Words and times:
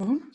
Mm-hmm. 0.00 0.28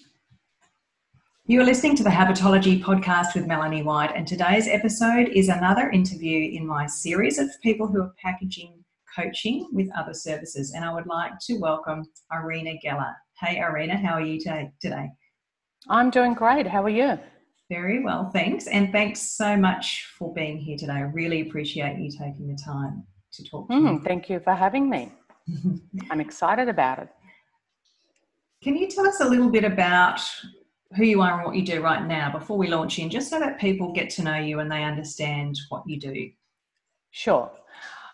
You 1.46 1.62
are 1.62 1.64
listening 1.64 1.96
to 1.96 2.04
the 2.04 2.10
Habitology 2.10 2.84
podcast 2.84 3.34
with 3.34 3.48
Melanie 3.48 3.82
White, 3.82 4.12
and 4.14 4.28
today's 4.28 4.68
episode 4.68 5.30
is 5.30 5.48
another 5.48 5.90
interview 5.90 6.52
in 6.52 6.68
my 6.68 6.86
series 6.86 7.38
of 7.38 7.50
people 7.62 7.88
who 7.88 8.02
are 8.02 8.14
packaging 8.22 8.84
coaching 9.16 9.70
with 9.72 9.88
other 9.98 10.14
services. 10.14 10.74
And 10.74 10.84
I 10.84 10.94
would 10.94 11.08
like 11.08 11.32
to 11.48 11.60
welcome 11.60 12.04
Irina 12.34 12.74
Geller. 12.86 13.14
Hey, 13.40 13.60
Irina, 13.60 13.96
how 13.96 14.16
are 14.16 14.22
you 14.22 14.38
today? 14.38 15.10
I'm 15.88 16.10
doing 16.10 16.34
great. 16.34 16.68
How 16.68 16.84
are 16.84 16.90
you? 16.90 17.18
Very 17.70 18.04
well, 18.04 18.32
thanks. 18.32 18.68
And 18.68 18.92
thanks 18.92 19.22
so 19.22 19.56
much 19.56 20.10
for 20.18 20.34
being 20.34 20.58
here 20.58 20.78
today. 20.78 20.92
I 20.92 21.02
really 21.02 21.40
appreciate 21.48 21.98
you 22.00 22.12
taking 22.12 22.50
the 22.50 22.62
time 22.62 23.08
to 23.32 23.44
talk 23.46 23.70
to 23.70 23.76
mm, 23.76 23.94
me. 23.94 24.00
Thank 24.04 24.30
you 24.30 24.42
for 24.42 24.54
having 24.56 24.90
me. 24.90 25.14
I'm 26.12 26.20
excited 26.20 26.68
about 26.68 27.00
it. 27.00 27.10
Can 28.64 28.78
you 28.78 28.88
tell 28.88 29.06
us 29.06 29.20
a 29.20 29.28
little 29.28 29.50
bit 29.50 29.66
about 29.66 30.22
who 30.96 31.04
you 31.04 31.22
are 31.22 31.34
and 31.34 31.46
what 31.46 31.56
you 31.56 31.66
do 31.66 31.82
right 31.82 32.06
now 32.06 32.32
before 32.32 32.58
we 32.58 32.68
launch 32.68 32.98
in, 32.98 33.10
just 33.10 33.30
so 33.30 33.38
that 33.40 33.60
people 33.60 33.92
get 33.92 34.10
to 34.12 34.24
know 34.24 34.38
you 34.38 34.60
and 34.60 34.72
they 34.72 34.84
understand 34.84 35.60
what 35.68 35.84
you 35.86 36.00
do? 36.00 36.30
Sure. 37.12 37.52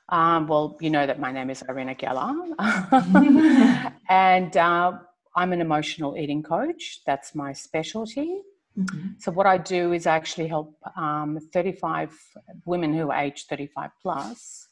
Um, 0.10 0.48
well, 0.48 0.76
you 0.82 0.90
know 0.90 1.06
that 1.06 1.20
my 1.20 1.32
name 1.32 1.52
is 1.52 1.64
Irina 1.70 1.94
Geller, 1.94 3.94
and 4.10 4.58
uh, 4.58 4.94
I'm 5.36 5.54
an 5.54 5.62
emotional 5.62 6.18
eating 6.18 6.42
coach. 6.42 7.02
That's 7.06 7.36
my 7.36 7.54
specialty. 7.54 8.42
Mm-hmm. 8.76 9.08
So, 9.20 9.32
what 9.32 9.46
I 9.46 9.60
do 9.60 9.94
is 9.94 10.08
I 10.08 10.16
actually 10.16 10.48
help 10.48 10.76
um, 10.96 11.38
35 11.54 12.12
women 12.66 12.92
who 12.92 13.12
are 13.12 13.20
age 13.20 13.46
35 13.46 13.92
plus 14.02 14.69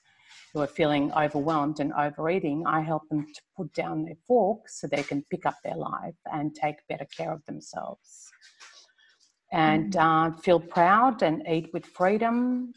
who 0.58 0.64
are 0.64 0.68
feeling 0.68 1.12
overwhelmed 1.14 1.80
and 1.80 1.94
overeating, 1.94 2.66
I 2.66 2.82
help 2.82 3.08
them 3.10 3.28
to 3.32 3.42
put 3.56 3.72
down 3.76 4.06
their 4.06 4.18
fork 4.28 4.68
so 4.68 4.88
they 4.88 5.04
can 5.04 5.24
pick 5.30 5.46
up 5.46 5.54
their 5.64 5.76
life 5.76 6.16
and 6.34 6.56
take 6.56 6.78
better 6.90 7.06
care 7.16 7.32
of 7.32 7.46
themselves. 7.46 8.32
And 9.52 9.94
mm. 9.94 10.34
uh, 10.34 10.36
feel 10.38 10.60
proud 10.60 11.22
and 11.22 11.48
eat 11.48 11.70
with 11.74 11.86
freedom. 11.86 12.74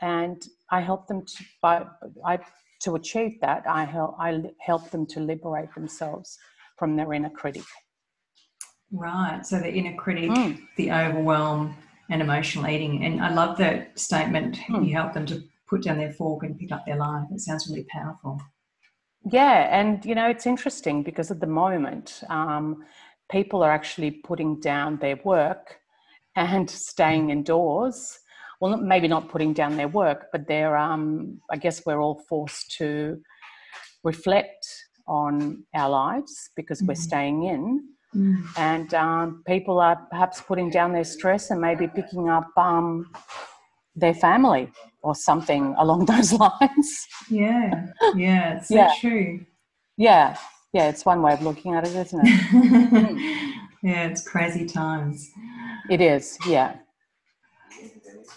And 0.00 0.44
I 0.72 0.80
help 0.80 1.06
them 1.06 1.24
to, 1.24 1.44
by, 1.62 1.86
I, 2.26 2.40
to 2.80 2.96
achieve 2.96 3.40
that, 3.40 3.62
I 3.68 3.84
help, 3.84 4.16
I 4.18 4.42
help 4.58 4.90
them 4.90 5.06
to 5.06 5.20
liberate 5.20 5.72
themselves 5.76 6.36
from 6.76 6.96
their 6.96 7.12
inner 7.12 7.30
critic. 7.30 7.62
Right. 8.90 9.46
So 9.46 9.60
the 9.60 9.72
inner 9.72 9.94
critic, 9.94 10.30
mm. 10.30 10.60
the 10.76 10.90
overwhelm, 10.90 11.76
and 12.10 12.20
emotional 12.20 12.66
eating. 12.66 13.04
And 13.04 13.20
I 13.20 13.32
love 13.32 13.58
that 13.58 13.96
statement. 13.96 14.56
Mm. 14.68 14.88
You 14.88 14.94
help 14.96 15.12
them 15.12 15.24
to 15.26 15.44
put 15.72 15.82
down 15.82 15.96
their 15.96 16.12
fork 16.12 16.42
and 16.44 16.58
pick 16.58 16.70
up 16.70 16.84
their 16.84 16.98
life. 16.98 17.26
It 17.32 17.40
sounds 17.40 17.66
really 17.68 17.86
powerful. 17.90 18.38
Yeah, 19.24 19.68
and 19.80 20.04
you 20.04 20.14
know, 20.14 20.28
it's 20.28 20.46
interesting 20.46 21.02
because 21.02 21.30
at 21.30 21.40
the 21.40 21.46
moment, 21.46 22.22
um, 22.28 22.84
people 23.30 23.62
are 23.62 23.72
actually 23.72 24.10
putting 24.10 24.60
down 24.60 24.98
their 24.98 25.18
work 25.24 25.78
and 26.36 26.68
staying 26.68 27.30
indoors. 27.30 28.18
Well, 28.60 28.76
maybe 28.76 29.08
not 29.08 29.30
putting 29.30 29.54
down 29.54 29.76
their 29.76 29.88
work, 29.88 30.26
but 30.30 30.46
they're, 30.46 30.76
um, 30.76 31.40
I 31.50 31.56
guess, 31.56 31.82
we're 31.86 32.00
all 32.00 32.20
forced 32.28 32.76
to 32.78 33.20
reflect 34.04 34.66
on 35.06 35.64
our 35.74 35.88
lives 35.88 36.50
because 36.54 36.78
mm-hmm. 36.78 36.88
we're 36.88 37.06
staying 37.10 37.44
in. 37.44 37.88
Mm. 38.14 38.44
And 38.58 38.94
um, 38.94 39.42
people 39.46 39.80
are 39.80 39.96
perhaps 40.10 40.42
putting 40.42 40.68
down 40.70 40.92
their 40.92 41.04
stress 41.04 41.50
and 41.50 41.60
maybe 41.60 41.88
picking 41.88 42.28
up 42.28 42.50
um, 42.56 43.10
their 43.94 44.14
family 44.14 44.70
or 45.02 45.14
something 45.14 45.74
along 45.78 46.06
those 46.06 46.32
lines. 46.32 47.06
Yeah, 47.28 47.86
yeah, 48.14 48.56
it's 48.56 48.68
so 48.68 48.76
yeah. 48.76 48.92
true. 49.00 49.44
Yeah, 49.96 50.36
yeah, 50.72 50.88
it's 50.88 51.04
one 51.04 51.22
way 51.22 51.32
of 51.32 51.42
looking 51.42 51.74
at 51.74 51.86
it, 51.86 51.94
isn't 51.94 52.20
it? 52.24 53.54
yeah, 53.82 54.06
it's 54.06 54.26
crazy 54.26 54.66
times. 54.66 55.30
It 55.90 56.00
is, 56.00 56.38
yeah. 56.46 56.76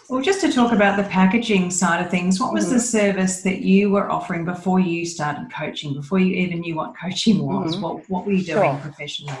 Well, 0.08 0.22
just 0.22 0.40
to 0.42 0.52
talk 0.52 0.72
about 0.72 0.96
the 0.96 1.08
packaging 1.08 1.70
side 1.70 2.04
of 2.04 2.10
things, 2.10 2.38
what 2.38 2.52
was 2.52 2.66
mm-hmm. 2.66 2.74
the 2.74 2.80
service 2.80 3.42
that 3.42 3.62
you 3.62 3.90
were 3.90 4.08
offering 4.08 4.44
before 4.44 4.78
you 4.78 5.04
started 5.04 5.52
coaching, 5.52 5.94
before 5.94 6.20
you 6.20 6.34
even 6.36 6.60
knew 6.60 6.76
what 6.76 6.94
coaching 7.00 7.44
was? 7.44 7.72
Mm-hmm. 7.72 7.82
What, 7.82 8.08
what 8.08 8.24
were 8.24 8.32
you 8.32 8.44
doing 8.44 8.72
sure. 8.72 8.80
professionally? 8.80 9.36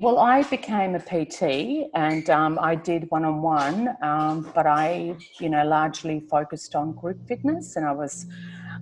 Well, 0.00 0.18
I 0.18 0.42
became 0.44 0.94
a 0.94 0.98
PT 0.98 1.90
and 1.94 2.30
um, 2.30 2.58
I 2.58 2.74
did 2.74 3.04
one 3.10 3.22
on 3.26 3.42
one, 3.42 3.96
but 4.54 4.66
I, 4.66 5.14
you 5.38 5.50
know, 5.50 5.62
largely 5.66 6.20
focused 6.20 6.74
on 6.74 6.92
group 6.92 7.28
fitness 7.28 7.76
and 7.76 7.84
I 7.84 7.92
was, 7.92 8.24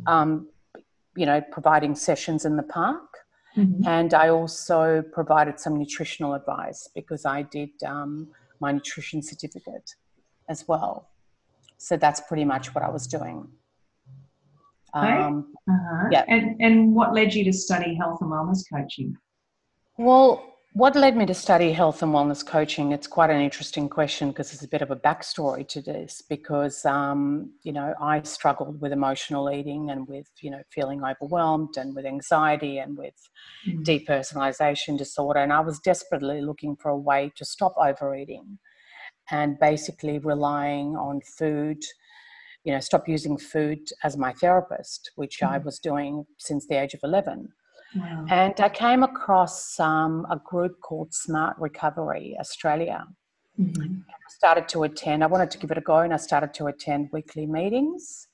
um, 0.06 0.46
you 1.16 1.26
know, 1.26 1.40
providing 1.50 1.96
sessions 1.96 2.44
in 2.44 2.56
the 2.56 2.62
park. 2.62 3.02
Mm-hmm. 3.56 3.88
And 3.88 4.14
I 4.14 4.28
also 4.28 5.02
provided 5.12 5.58
some 5.58 5.76
nutritional 5.76 6.34
advice 6.34 6.88
because 6.94 7.24
I 7.24 7.42
did 7.42 7.70
um, 7.84 8.28
my 8.60 8.70
nutrition 8.70 9.20
certificate 9.20 9.96
as 10.48 10.68
well. 10.68 11.08
So 11.78 11.96
that's 11.96 12.20
pretty 12.20 12.44
much 12.44 12.76
what 12.76 12.84
I 12.84 12.90
was 12.90 13.08
doing. 13.08 13.48
Um, 14.94 15.52
uh-huh. 15.68 16.08
Yeah. 16.12 16.24
And, 16.28 16.54
and 16.60 16.94
what 16.94 17.12
led 17.12 17.34
you 17.34 17.42
to 17.42 17.52
study 17.52 17.96
health 17.96 18.18
and 18.20 18.30
wellness 18.30 18.62
coaching? 18.72 19.16
Well, 19.96 20.44
what 20.72 20.94
led 20.94 21.16
me 21.16 21.24
to 21.26 21.34
study 21.34 21.72
health 21.72 22.02
and 22.02 22.12
wellness 22.12 22.44
coaching? 22.44 22.92
It's 22.92 23.06
quite 23.06 23.30
an 23.30 23.40
interesting 23.40 23.88
question 23.88 24.28
because 24.28 24.50
there's 24.50 24.62
a 24.62 24.68
bit 24.68 24.82
of 24.82 24.90
a 24.90 24.96
backstory 24.96 25.66
to 25.68 25.80
this. 25.80 26.22
Because 26.28 26.84
um, 26.84 27.52
you 27.62 27.72
know, 27.72 27.94
I 28.00 28.22
struggled 28.22 28.80
with 28.80 28.92
emotional 28.92 29.50
eating 29.50 29.90
and 29.90 30.06
with 30.06 30.28
you 30.40 30.50
know 30.50 30.62
feeling 30.70 31.02
overwhelmed 31.02 31.76
and 31.76 31.94
with 31.94 32.04
anxiety 32.04 32.78
and 32.78 32.96
with 32.98 33.14
mm. 33.66 33.82
depersonalization 33.82 34.98
disorder, 34.98 35.40
and 35.40 35.52
I 35.52 35.60
was 35.60 35.80
desperately 35.80 36.42
looking 36.42 36.76
for 36.76 36.90
a 36.90 36.96
way 36.96 37.32
to 37.36 37.44
stop 37.44 37.74
overeating, 37.78 38.58
and 39.30 39.58
basically 39.58 40.18
relying 40.18 40.96
on 40.96 41.20
food. 41.22 41.82
You 42.64 42.74
know, 42.74 42.80
stop 42.80 43.08
using 43.08 43.38
food 43.38 43.88
as 44.04 44.18
my 44.18 44.32
therapist, 44.34 45.12
which 45.16 45.40
mm. 45.40 45.48
I 45.48 45.58
was 45.58 45.78
doing 45.78 46.26
since 46.36 46.66
the 46.66 46.80
age 46.80 46.92
of 46.92 47.00
eleven 47.02 47.52
Wow. 47.94 48.26
And 48.28 48.60
I 48.60 48.68
came 48.68 49.02
across 49.02 49.78
um, 49.80 50.26
a 50.30 50.40
group 50.44 50.80
called 50.80 51.14
Smart 51.14 51.56
Recovery 51.58 52.36
Australia. 52.38 53.06
Mm-hmm. 53.58 54.00
I 54.08 54.30
started 54.30 54.68
to 54.68 54.84
attend, 54.84 55.24
I 55.24 55.26
wanted 55.26 55.50
to 55.52 55.58
give 55.58 55.70
it 55.70 55.78
a 55.78 55.80
go, 55.80 55.98
and 55.98 56.12
I 56.12 56.18
started 56.18 56.54
to 56.54 56.66
attend 56.66 57.08
weekly 57.12 57.46
meetings. 57.46 58.28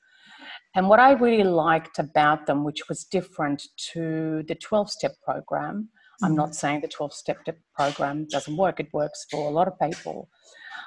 And 0.75 0.89
what 0.89 0.99
I 0.99 1.13
really 1.13 1.45
liked 1.45 1.99
about 1.99 2.47
them, 2.47 2.65
which 2.65 2.89
was 2.89 3.05
different 3.05 3.63
to 3.93 4.43
the 4.49 4.57
12 4.57 4.91
step 4.91 5.13
program, 5.25 5.75
mm-hmm. 5.85 6.25
I'm 6.25 6.35
not 6.35 6.55
saying 6.55 6.81
the 6.81 6.89
12 6.89 7.13
step 7.15 7.39
program 7.75 8.27
doesn't 8.27 8.57
work, 8.57 8.81
it 8.81 8.93
works 8.93 9.25
for 9.31 9.49
a 9.49 9.53
lot 9.53 9.69
of 9.69 9.79
people, 9.81 10.29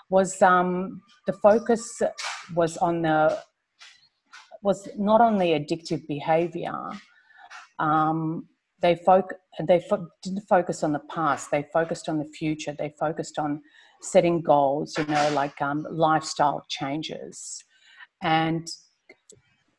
was 0.09 0.41
um, 0.41 1.01
the 1.25 1.33
focus 1.33 2.01
was 2.53 2.77
on 2.77 3.01
the 3.01 3.41
was 4.63 4.87
not 4.97 5.21
on 5.21 5.37
the 5.37 5.51
addictive 5.51 6.05
behavior 6.07 6.89
um, 7.79 8.47
they 8.81 8.95
foc- 8.95 9.33
they 9.67 9.79
fo- 9.79 10.07
didn't 10.23 10.47
focus 10.47 10.83
on 10.83 10.91
the 10.91 11.01
past 11.09 11.51
they 11.51 11.65
focused 11.73 12.09
on 12.09 12.17
the 12.17 12.25
future 12.25 12.75
they 12.77 12.93
focused 12.99 13.39
on 13.39 13.61
setting 14.01 14.41
goals 14.41 14.97
you 14.97 15.05
know 15.05 15.29
like 15.33 15.59
um, 15.61 15.85
lifestyle 15.89 16.65
changes 16.69 17.63
and 18.23 18.67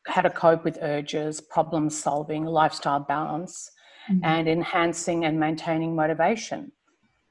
how 0.07 0.21
to 0.21 0.29
cope 0.29 0.63
with 0.63 0.77
urges 0.81 1.39
problem 1.41 1.89
solving 1.89 2.43
lifestyle 2.45 2.99
balance 2.99 3.71
mm-hmm. 4.09 4.23
and 4.23 4.47
enhancing 4.47 5.25
and 5.25 5.39
maintaining 5.39 5.95
motivation 5.95 6.71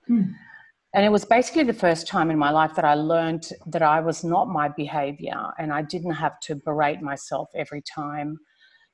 mm. 0.09 0.33
and 0.95 1.05
it 1.05 1.11
was 1.11 1.25
basically 1.25 1.65
the 1.65 1.73
first 1.73 2.06
time 2.06 2.31
in 2.31 2.39
my 2.39 2.50
life 2.50 2.75
that 2.75 2.85
i 2.85 2.95
learned 2.95 3.50
that 3.67 3.83
i 3.83 4.00
was 4.00 4.25
not 4.25 4.49
my 4.49 4.69
behavior 4.69 5.50
and 5.59 5.73
i 5.73 5.83
didn't 5.83 6.15
have 6.15 6.39
to 6.41 6.55
berate 6.65 7.03
myself 7.03 7.49
every 7.55 7.83
time 7.83 8.39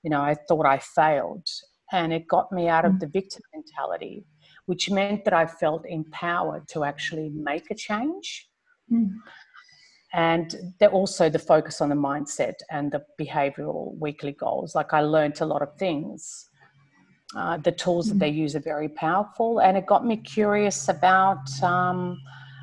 you 0.03 0.11
know 0.11 0.21
i 0.21 0.35
thought 0.49 0.67
i 0.67 0.79
failed 0.79 1.47
and 1.93 2.12
it 2.12 2.27
got 2.28 2.50
me 2.53 2.69
out 2.69 2.84
of 2.84 2.93
mm. 2.93 3.00
the 3.00 3.06
victim 3.06 3.43
mentality, 3.55 4.25
which 4.67 4.91
meant 4.91 5.25
that 5.25 5.34
I 5.34 5.47
felt 5.47 5.84
empowered 5.87 6.69
to 6.69 6.85
actually 6.85 7.31
make 7.31 7.70
a 7.70 7.75
change. 7.75 8.49
Mm. 8.93 9.14
And 10.12 10.55
also 10.93 11.29
the 11.29 11.41
focus 11.41 11.81
on 11.81 11.88
the 11.88 11.97
mindset 11.97 12.55
and 12.70 12.93
the 12.93 13.05
behavioral 13.20 13.99
weekly 13.99 14.32
goals. 14.32 14.75
Like 14.75 14.93
I 14.93 15.00
learned 15.00 15.41
a 15.41 15.47
lot 15.47 15.61
of 15.61 15.76
things. 15.76 16.50
Uh, 17.37 17.56
the 17.56 17.73
tools 17.73 18.09
that 18.09 18.20
they 18.20 18.31
mm. 18.31 18.37
use 18.37 18.55
are 18.55 18.61
very 18.61 18.88
powerful, 18.88 19.61
and 19.61 19.76
it 19.76 19.87
got 19.87 20.06
me 20.06 20.17
curious 20.17 20.88
about 20.88 21.50
um, 21.62 22.20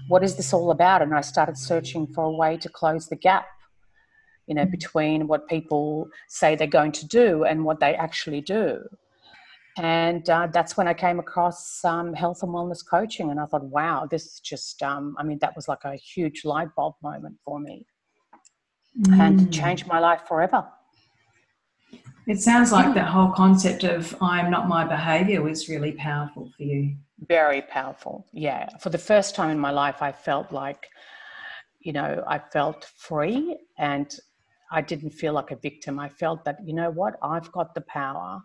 what 0.08 0.24
is 0.24 0.36
this 0.38 0.54
all 0.54 0.72
about. 0.72 1.02
And 1.02 1.14
I 1.14 1.22
started 1.22 1.58
searching 1.58 2.08
for 2.08 2.24
a 2.26 2.32
way 2.32 2.56
to 2.58 2.70
close 2.70 3.08
the 3.08 3.18
gap 3.18 3.48
you 4.52 4.56
know, 4.56 4.66
between 4.66 5.28
what 5.28 5.48
people 5.48 6.10
say 6.28 6.56
they're 6.56 6.68
going 6.68 6.92
to 6.92 7.08
do 7.08 7.46
and 7.46 7.64
what 7.64 7.80
they 7.80 7.96
actually 7.96 8.42
do. 8.42 8.82
And 9.78 10.30
uh, 10.30 10.48
that's 10.52 10.76
when 10.76 10.88
I 10.88 10.94
came 10.94 11.20
across 11.20 11.84
um, 11.86 12.14
health 12.14 12.44
and 12.44 12.52
wellness 12.52 12.86
coaching. 12.86 13.32
And 13.32 13.40
I 13.40 13.46
thought, 13.46 13.64
wow, 13.64 14.08
this 14.10 14.26
is 14.26 14.40
just, 14.40 14.84
um, 14.84 15.16
I 15.18 15.24
mean, 15.24 15.40
that 15.40 15.56
was 15.56 15.68
like 15.68 15.84
a 15.86 15.96
huge 15.96 16.44
light 16.44 16.70
bulb 16.76 16.96
moment 17.02 17.38
for 17.46 17.60
me 17.60 17.86
mm. 19.00 19.20
and 19.20 19.52
changed 19.54 19.88
my 19.88 20.00
life 20.00 20.22
forever. 20.28 20.66
It 22.28 22.40
sounds 22.40 22.72
like 22.72 22.94
that 22.94 23.08
whole 23.08 23.32
concept 23.32 23.84
of 23.84 24.16
I'm 24.22 24.52
not 24.52 24.68
my 24.68 24.86
behavior 24.86 25.42
was 25.42 25.68
really 25.68 25.94
powerful 25.94 26.52
for 26.56 26.64
you. 26.64 26.96
Very 27.28 27.62
powerful. 27.64 28.28
Yeah. 28.32 28.70
For 28.80 28.90
the 28.90 28.98
first 28.98 29.36
time 29.36 29.50
in 29.50 29.60
my 29.60 29.72
life, 29.72 30.02
I 30.02 30.12
felt 30.12 30.52
like, 30.52 30.88
you 31.80 31.94
know, 31.94 32.24
I 32.28 32.40
felt 32.40 32.86
free 32.96 33.58
and 33.78 34.14
I 34.72 34.82
didn't 34.82 35.12
feel 35.12 35.34
like 35.34 35.52
a 35.52 35.56
victim. 35.56 36.00
I 36.00 36.10
felt 36.10 36.46
that, 36.46 36.58
you 36.64 36.74
know 36.74 36.92
what, 36.92 37.16
I've 37.22 37.52
got 37.52 37.74
the 37.74 37.82
power 37.82 38.42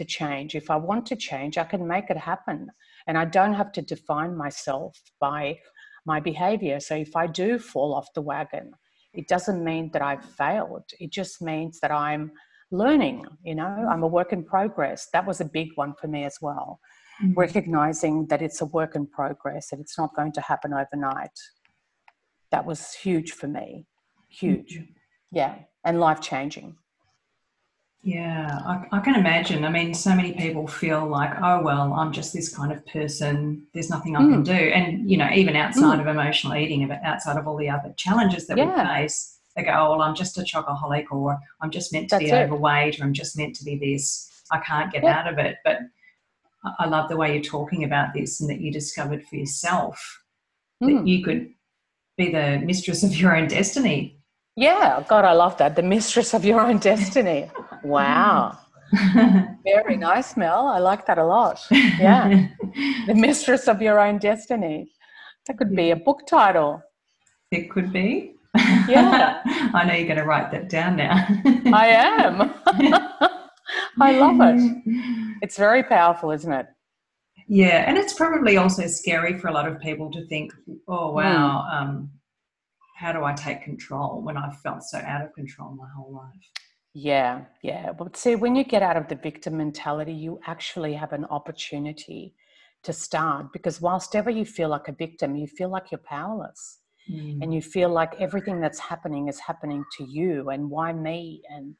to 0.00 0.04
change. 0.04 0.54
If 0.54 0.70
I 0.70 0.76
want 0.76 1.04
to 1.06 1.16
change, 1.16 1.58
I 1.58 1.64
can 1.72 1.86
make 1.86 2.08
it 2.08 2.16
happen. 2.16 2.58
And 3.06 3.16
I 3.18 3.26
don't 3.26 3.54
have 3.60 3.72
to 3.72 3.82
define 3.82 4.34
myself 4.44 4.92
by 5.20 5.58
my 6.06 6.18
behavior. 6.20 6.80
So 6.80 6.94
if 6.96 7.14
I 7.14 7.26
do 7.26 7.58
fall 7.58 7.94
off 7.94 8.14
the 8.14 8.22
wagon, 8.32 8.72
it 9.12 9.28
doesn't 9.28 9.62
mean 9.62 9.90
that 9.92 10.02
I've 10.02 10.24
failed. 10.24 10.86
It 10.98 11.10
just 11.12 11.42
means 11.42 11.80
that 11.80 11.90
I'm 11.90 12.32
learning, 12.70 13.26
you 13.44 13.54
know, 13.54 13.72
I'm 13.90 14.02
a 14.02 14.06
work 14.06 14.32
in 14.32 14.42
progress. 14.44 15.08
That 15.12 15.26
was 15.26 15.40
a 15.40 15.44
big 15.58 15.68
one 15.74 15.94
for 16.00 16.08
me 16.08 16.24
as 16.24 16.38
well. 16.40 16.80
Mm-hmm. 17.22 17.38
Recognizing 17.38 18.26
that 18.28 18.40
it's 18.40 18.60
a 18.62 18.66
work 18.66 18.94
in 18.94 19.06
progress 19.06 19.72
and 19.72 19.80
it's 19.80 19.98
not 19.98 20.14
going 20.16 20.32
to 20.32 20.40
happen 20.40 20.72
overnight. 20.72 21.36
That 22.52 22.64
was 22.64 22.94
huge 22.94 23.32
for 23.32 23.48
me. 23.48 23.86
Huge. 24.28 24.76
Mm-hmm. 24.76 24.92
Yeah. 25.32 25.54
And 25.84 26.00
life 26.00 26.20
changing. 26.20 26.76
Yeah, 28.02 28.60
I, 28.64 28.86
I, 28.92 29.00
can 29.00 29.14
imagine. 29.14 29.64
I 29.64 29.68
mean, 29.68 29.92
so 29.92 30.14
many 30.14 30.32
people 30.32 30.66
feel 30.66 31.06
like, 31.06 31.32
oh, 31.42 31.62
well, 31.62 31.92
I'm 31.92 32.12
just 32.12 32.32
this 32.32 32.54
kind 32.54 32.72
of 32.72 32.84
person. 32.86 33.66
There's 33.74 33.90
nothing 33.90 34.16
I 34.16 34.22
mm. 34.22 34.32
can 34.32 34.42
do. 34.42 34.52
And, 34.52 35.10
you 35.10 35.18
know, 35.18 35.28
even 35.30 35.54
outside 35.54 35.98
mm. 35.98 36.00
of 36.00 36.06
emotional 36.06 36.54
eating, 36.54 36.90
outside 37.04 37.36
of 37.36 37.46
all 37.46 37.58
the 37.58 37.68
other 37.68 37.92
challenges 37.98 38.46
that 38.46 38.56
yeah. 38.56 38.64
we 38.64 39.00
face, 39.00 39.38
they 39.54 39.64
go, 39.64 39.72
oh, 39.72 39.90
well, 39.90 40.02
I'm 40.02 40.14
just 40.14 40.38
a 40.38 40.42
chocoholic 40.42 41.06
or 41.10 41.38
I'm 41.60 41.70
just 41.70 41.92
meant 41.92 42.08
to 42.08 42.14
That's 42.14 42.24
be 42.24 42.30
it. 42.30 42.42
overweight 42.42 42.98
or 42.98 43.04
I'm 43.04 43.12
just 43.12 43.36
meant 43.36 43.54
to 43.56 43.64
be 43.64 43.76
this. 43.76 44.30
I 44.50 44.60
can't 44.60 44.90
get 44.90 45.02
yeah. 45.02 45.18
out 45.18 45.30
of 45.30 45.38
it. 45.38 45.56
But 45.62 45.80
I 46.78 46.86
love 46.86 47.10
the 47.10 47.16
way 47.16 47.34
you're 47.34 47.42
talking 47.42 47.84
about 47.84 48.14
this 48.14 48.40
and 48.40 48.48
that 48.48 48.62
you 48.62 48.72
discovered 48.72 49.26
for 49.26 49.36
yourself 49.36 50.22
mm. 50.82 50.96
that 50.96 51.06
you 51.06 51.22
could 51.22 51.50
be 52.16 52.32
the 52.32 52.60
mistress 52.64 53.02
of 53.02 53.14
your 53.14 53.36
own 53.36 53.46
destiny 53.46 54.19
yeah, 54.56 55.04
God, 55.08 55.24
I 55.24 55.32
love 55.32 55.56
that. 55.58 55.76
The 55.76 55.82
mistress 55.82 56.34
of 56.34 56.44
your 56.44 56.60
own 56.60 56.78
destiny. 56.90 57.50
Wow. 57.82 58.58
Very 59.64 59.96
nice, 59.96 60.36
Mel. 60.36 60.66
I 60.66 60.78
like 60.78 61.06
that 61.06 61.18
a 61.18 61.24
lot. 61.24 61.64
Yeah. 61.70 62.48
the 63.06 63.14
mistress 63.14 63.68
of 63.68 63.80
your 63.80 64.00
own 64.00 64.18
destiny. 64.18 64.90
That 65.46 65.58
could 65.58 65.74
be 65.74 65.90
a 65.90 65.96
book 65.96 66.26
title. 66.26 66.82
It 67.50 67.70
could 67.70 67.92
be. 67.92 68.34
Yeah. 68.88 69.40
I 69.74 69.84
know 69.84 69.94
you're 69.94 70.06
going 70.06 70.18
to 70.18 70.24
write 70.24 70.50
that 70.50 70.68
down 70.68 70.96
now. 70.96 71.26
I 71.72 71.86
am. 71.88 72.52
I 74.00 74.12
love 74.18 74.36
it. 74.40 74.82
It's 75.42 75.56
very 75.56 75.84
powerful, 75.84 76.32
isn't 76.32 76.52
it? 76.52 76.66
Yeah, 77.52 77.84
and 77.88 77.98
it's 77.98 78.12
probably 78.12 78.56
also 78.56 78.86
scary 78.86 79.36
for 79.36 79.48
a 79.48 79.52
lot 79.52 79.66
of 79.66 79.80
people 79.80 80.10
to 80.12 80.24
think, 80.26 80.52
oh, 80.86 81.12
wow, 81.12 81.66
mm. 81.68 81.82
um, 81.82 82.10
how 83.00 83.12
do 83.12 83.24
I 83.24 83.32
take 83.32 83.62
control 83.62 84.20
when 84.20 84.36
I've 84.36 84.60
felt 84.60 84.82
so 84.82 84.98
out 84.98 85.22
of 85.22 85.32
control 85.32 85.74
my 85.74 85.88
whole 85.96 86.12
life? 86.12 86.50
Yeah, 86.92 87.44
yeah. 87.62 87.92
But 87.92 88.14
see, 88.14 88.34
when 88.34 88.54
you 88.54 88.62
get 88.62 88.82
out 88.82 88.98
of 88.98 89.08
the 89.08 89.14
victim 89.14 89.56
mentality, 89.56 90.12
you 90.12 90.38
actually 90.46 90.92
have 90.94 91.14
an 91.14 91.24
opportunity 91.26 92.34
to 92.82 92.92
start 92.92 93.52
because 93.54 93.80
whilst 93.80 94.14
ever 94.14 94.28
you 94.28 94.44
feel 94.44 94.68
like 94.68 94.88
a 94.88 94.92
victim, 94.92 95.34
you 95.34 95.46
feel 95.46 95.70
like 95.70 95.90
you're 95.90 96.06
powerless. 96.06 96.80
Mm. 97.10 97.38
And 97.42 97.54
you 97.54 97.62
feel 97.62 97.88
like 97.88 98.12
everything 98.20 98.60
that's 98.60 98.78
happening 98.78 99.28
is 99.28 99.40
happening 99.40 99.82
to 99.96 100.04
you, 100.04 100.50
and 100.50 100.68
why 100.68 100.92
me? 100.92 101.40
And 101.48 101.74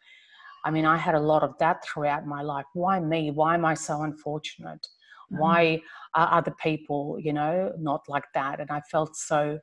I 0.64 0.70
mean, 0.70 0.86
I 0.86 0.96
had 0.96 1.14
a 1.14 1.20
lot 1.20 1.42
of 1.42 1.52
that 1.58 1.84
throughout 1.84 2.26
my 2.26 2.40
life. 2.40 2.64
Why 2.72 2.98
me? 2.98 3.30
Why 3.30 3.54
am 3.54 3.66
I 3.66 3.74
so 3.74 4.02
unfortunate? 4.02 4.84
Mm. 5.30 5.38
Why 5.38 5.82
are 6.14 6.38
other 6.38 6.54
people, 6.62 7.18
you 7.20 7.34
know, 7.34 7.72
not 7.78 8.00
like 8.08 8.24
that? 8.32 8.60
And 8.60 8.70
I 8.70 8.80
felt 8.90 9.14
so 9.14 9.58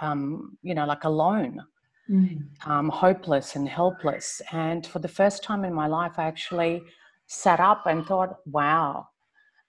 um, 0.00 0.56
you 0.62 0.74
know, 0.74 0.86
like 0.86 1.04
alone, 1.04 1.60
mm. 2.10 2.42
um, 2.66 2.88
hopeless 2.88 3.56
and 3.56 3.68
helpless. 3.68 4.40
And 4.52 4.86
for 4.86 4.98
the 4.98 5.08
first 5.08 5.42
time 5.42 5.64
in 5.64 5.74
my 5.74 5.86
life, 5.86 6.12
I 6.18 6.24
actually 6.24 6.82
sat 7.26 7.60
up 7.60 7.86
and 7.86 8.04
thought, 8.06 8.36
wow, 8.46 9.06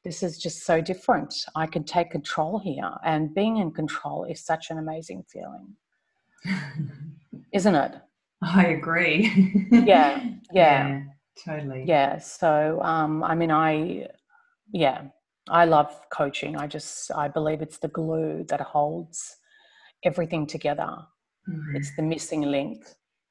this 0.04 0.22
is 0.22 0.38
just 0.38 0.66
so 0.66 0.82
different. 0.82 1.34
I 1.56 1.66
can 1.66 1.84
take 1.84 2.12
control 2.12 2.60
here. 2.60 2.92
And 3.04 3.34
being 3.34 3.58
in 3.58 3.72
control 3.72 4.26
is 4.26 4.44
such 4.44 4.70
an 4.70 4.78
amazing 4.78 5.24
feeling, 5.32 5.76
isn't 7.54 7.76
it? 7.76 7.94
I 8.42 8.68
agree. 8.68 9.32
yeah, 9.72 10.22
yeah, 10.52 10.88
yeah, 10.88 11.02
totally. 11.46 11.86
Yeah. 11.88 12.18
So, 12.18 12.82
um, 12.82 13.24
I 13.24 13.36
mean, 13.36 13.52
I, 13.52 14.08
yeah, 14.74 15.04
I 15.50 15.64
love 15.66 15.98
coaching. 16.12 16.58
I 16.58 16.68
just, 16.68 17.12
I 17.16 17.30
believe 17.30 17.62
it's 17.62 17.78
the 17.78 17.88
glue 17.88 18.46
that 18.50 18.60
holds 18.60 19.38
everything 20.04 20.48
together. 20.48 20.98
Mm-hmm. 21.50 21.76
It's 21.76 21.96
the 21.96 22.04
missing 22.04 22.42
link. 22.42 22.84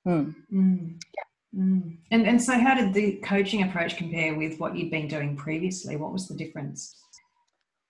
Mm. 0.06 0.34
Mm. 0.52 1.00
Yeah. 1.16 1.22
Mm. 1.58 1.98
And 2.10 2.26
and 2.26 2.42
so, 2.42 2.58
how 2.58 2.74
did 2.74 2.94
the 2.94 3.16
coaching 3.24 3.62
approach 3.62 3.96
compare 3.96 4.34
with 4.34 4.58
what 4.58 4.76
you'd 4.76 4.90
been 4.90 5.08
doing 5.08 5.36
previously? 5.36 5.96
What 5.96 6.12
was 6.12 6.28
the 6.28 6.34
difference? 6.34 6.96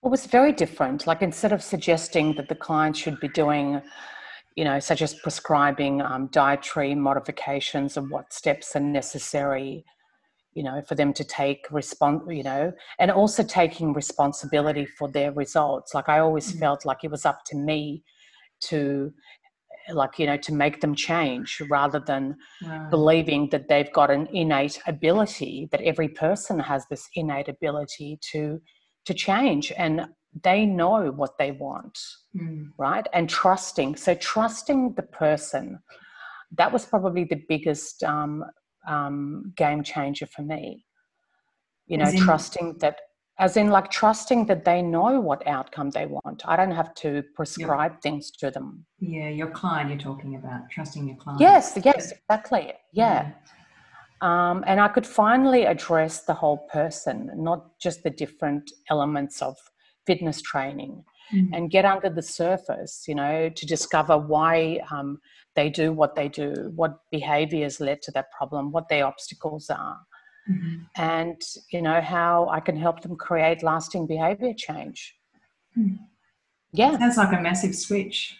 Well, 0.01 0.09
it 0.09 0.11
was 0.11 0.25
very 0.25 0.51
different. 0.51 1.07
Like 1.07 1.21
instead 1.21 1.53
of 1.53 1.63
suggesting 1.63 2.35
that 2.35 2.49
the 2.49 2.55
client 2.55 2.97
should 2.97 3.21
be 3.21 3.29
doing, 3.29 3.81
you 4.57 4.65
know, 4.65 4.79
such 4.79 5.01
as 5.01 5.13
prescribing 5.13 6.01
um, 6.01 6.27
dietary 6.27 6.93
modifications 6.93 7.95
and 7.95 8.09
what 8.09 8.33
steps 8.33 8.75
are 8.75 8.81
necessary, 8.81 9.85
you 10.53 10.63
know, 10.63 10.81
for 10.81 10.95
them 10.95 11.13
to 11.13 11.23
take 11.23 11.65
response, 11.71 12.21
you 12.27 12.43
know, 12.43 12.73
and 12.99 13.11
also 13.11 13.43
taking 13.43 13.93
responsibility 13.93 14.85
for 14.85 15.09
their 15.09 15.31
results. 15.31 15.93
Like 15.93 16.09
I 16.09 16.19
always 16.19 16.51
mm. 16.51 16.59
felt 16.59 16.85
like 16.85 17.05
it 17.05 17.11
was 17.11 17.25
up 17.25 17.45
to 17.45 17.55
me 17.55 18.03
to 18.69 19.11
like 19.91 20.17
you 20.17 20.25
know 20.25 20.37
to 20.37 20.53
make 20.53 20.79
them 20.81 20.95
change 20.95 21.61
rather 21.69 21.99
than 21.99 22.35
right. 22.65 22.89
believing 22.89 23.49
that 23.49 23.67
they've 23.67 23.91
got 23.91 24.09
an 24.09 24.27
innate 24.31 24.79
ability 24.87 25.67
that 25.71 25.81
every 25.81 26.07
person 26.07 26.59
has 26.59 26.85
this 26.89 27.09
innate 27.15 27.49
ability 27.49 28.17
to 28.21 28.61
to 29.05 29.13
change 29.13 29.71
and 29.77 30.07
they 30.43 30.65
know 30.65 31.11
what 31.11 31.37
they 31.37 31.51
want 31.51 31.97
mm. 32.35 32.65
right 32.77 33.07
and 33.13 33.29
trusting 33.29 33.95
so 33.95 34.15
trusting 34.15 34.93
the 34.95 35.03
person 35.03 35.79
that 36.55 36.71
was 36.71 36.85
probably 36.85 37.23
the 37.23 37.43
biggest 37.49 38.03
um, 38.03 38.43
um, 38.87 39.53
game 39.57 39.83
changer 39.83 40.25
for 40.27 40.43
me 40.43 40.85
you 41.87 41.97
know 41.97 42.07
in- 42.07 42.17
trusting 42.17 42.77
that 42.79 42.99
as 43.39 43.57
in 43.57 43.69
like 43.69 43.89
trusting 43.89 44.45
that 44.45 44.63
they 44.63 44.81
know 44.81 45.19
what 45.19 45.45
outcome 45.47 45.89
they 45.89 46.05
want. 46.05 46.43
I 46.45 46.55
don't 46.55 46.71
have 46.71 46.93
to 46.95 47.23
prescribe 47.35 48.01
things 48.01 48.31
to 48.31 48.51
them. 48.51 48.85
Yeah 48.99 49.29
your 49.29 49.49
client 49.49 49.89
you're 49.89 49.99
talking 49.99 50.35
about 50.35 50.69
trusting 50.69 51.07
your 51.07 51.17
client. 51.17 51.41
Yes 51.41 51.77
yes 51.83 52.11
exactly. 52.11 52.73
Yeah, 52.91 53.31
yeah. 53.31 53.31
Um, 54.21 54.63
and 54.67 54.79
i 54.79 54.87
could 54.87 55.05
finally 55.05 55.65
address 55.65 56.21
the 56.23 56.33
whole 56.33 56.59
person 56.71 57.29
not 57.35 57.77
just 57.79 58.03
the 58.03 58.09
different 58.09 58.71
elements 58.89 59.41
of 59.41 59.57
fitness 60.05 60.41
training 60.41 61.03
mm-hmm. 61.33 61.53
and 61.53 61.69
get 61.69 61.83
under 61.83 62.09
the 62.09 62.21
surface 62.21 63.03
you 63.05 63.15
know 63.15 63.49
to 63.49 63.65
discover 63.65 64.17
why 64.17 64.79
um, 64.91 65.19
they 65.55 65.69
do 65.69 65.91
what 65.91 66.15
they 66.15 66.29
do 66.29 66.71
what 66.75 66.99
behaviors 67.11 67.81
led 67.81 68.01
to 68.03 68.11
that 68.11 68.31
problem 68.31 68.71
what 68.71 68.87
their 68.87 69.05
obstacles 69.05 69.69
are 69.69 69.99
mm-hmm. 70.49 70.83
and 70.97 71.41
you 71.71 71.81
know 71.81 72.01
how 72.01 72.47
I 72.49 72.59
can 72.59 72.75
help 72.75 73.01
them 73.01 73.15
create 73.15 73.63
lasting 73.63 74.07
behavior 74.07 74.53
change. 74.55 75.15
Mm. 75.77 75.97
Yeah, 76.71 76.97
sounds 76.97 77.17
like 77.17 77.37
a 77.37 77.41
massive 77.41 77.75
switch. 77.75 78.35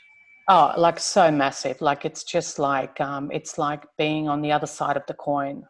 Oh, 0.49 0.73
like 0.77 0.99
so 0.99 1.31
massive. 1.31 1.81
Like 1.81 2.03
it's 2.03 2.23
just 2.23 2.59
like 2.59 2.99
um, 2.99 3.31
it's 3.31 3.57
like 3.57 3.85
being 3.97 4.27
on 4.27 4.41
the 4.41 4.51
other 4.51 4.67
side 4.67 4.97
of 4.97 5.03
the 5.07 5.13
coin, 5.13 5.63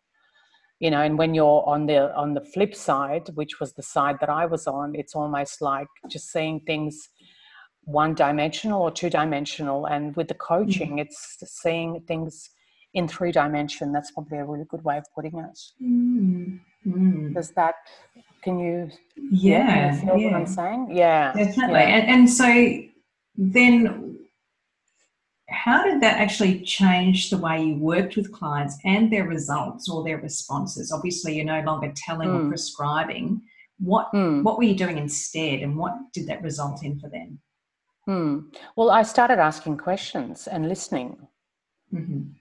you 0.79 0.89
know. 0.89 1.01
And 1.01 1.17
when 1.17 1.33
you're 1.33 1.63
on 1.67 1.85
the 1.85 2.15
on 2.15 2.33
the 2.33 2.41
flip 2.41 2.73
side, 2.73 3.29
which 3.35 3.59
was 3.59 3.73
the 3.73 3.83
side 3.83 4.17
that 4.21 4.29
I 4.29 4.45
was 4.45 4.65
on, 4.65 4.95
it's 4.95 5.15
almost 5.15 5.61
like 5.61 5.87
just 6.09 6.31
seeing 6.31 6.61
things 6.61 7.09
one 7.85 8.15
dimensional 8.15 8.81
or 8.81 8.91
two 8.91 9.09
dimensional. 9.09 9.85
And 9.85 10.15
with 10.15 10.27
the 10.27 10.35
coaching, 10.35 10.91
mm-hmm. 10.91 10.99
it's 10.99 11.37
seeing 11.45 12.01
things 12.07 12.49
in 12.93 13.07
three 13.07 13.31
dimension. 13.31 13.91
That's 13.91 14.11
probably 14.11 14.37
a 14.37 14.45
really 14.45 14.65
good 14.69 14.83
way 14.83 14.97
of 14.97 15.05
putting 15.15 15.37
it. 15.39 15.59
Mm. 15.81 16.59
Mm. 16.85 17.33
Does 17.33 17.51
that? 17.51 17.75
Can 18.43 18.59
you? 18.59 18.89
Yeah, 19.15 19.95
yeah, 20.03 20.15
yeah. 20.17 20.25
what 20.25 20.33
I'm 20.33 20.47
saying? 20.47 20.87
Yeah, 20.91 21.33
definitely. 21.33 21.79
Yeah. 21.79 21.97
And, 21.97 22.09
and 22.09 22.29
so 22.29 22.79
then, 23.35 24.19
how 25.49 25.83
did 25.83 26.01
that 26.01 26.19
actually 26.19 26.61
change 26.61 27.29
the 27.29 27.37
way 27.37 27.63
you 27.63 27.75
worked 27.77 28.17
with 28.17 28.31
clients 28.31 28.77
and 28.83 29.11
their 29.11 29.27
results 29.27 29.89
or 29.89 30.03
their 30.03 30.17
responses? 30.17 30.91
Obviously, 30.91 31.35
you're 31.35 31.45
no 31.45 31.61
longer 31.61 31.91
telling 31.95 32.29
mm. 32.29 32.45
or 32.45 32.49
prescribing. 32.49 33.41
What 33.79 34.11
mm. 34.13 34.43
What 34.43 34.57
were 34.57 34.65
you 34.65 34.75
doing 34.75 34.97
instead, 34.97 35.61
and 35.61 35.77
what 35.77 35.93
did 36.13 36.27
that 36.27 36.43
result 36.43 36.83
in 36.83 36.99
for 36.99 37.09
them? 37.09 37.39
Hmm. 38.05 38.39
Well, 38.75 38.91
I 38.91 39.03
started 39.03 39.39
asking 39.39 39.77
questions 39.77 40.47
and 40.47 40.67
listening. 40.67 41.25
Mm-hmm 41.93 42.33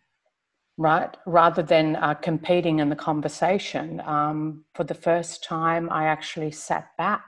right? 0.79 1.17
Rather 1.27 1.63
than 1.63 1.97
uh, 1.97 2.15
competing 2.15 2.79
in 2.79 2.89
the 2.89 2.97
conversation. 2.97 4.01
Um, 4.05 4.65
for 4.75 4.85
the 4.85 4.95
first 4.95 5.45
time, 5.45 5.89
I 5.91 6.05
actually 6.05 6.51
sat 6.51 6.89
back 6.97 7.25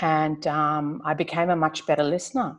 and 0.00 0.46
um, 0.46 1.02
I 1.04 1.14
became 1.14 1.50
a 1.50 1.56
much 1.56 1.86
better 1.86 2.02
listener. 2.04 2.56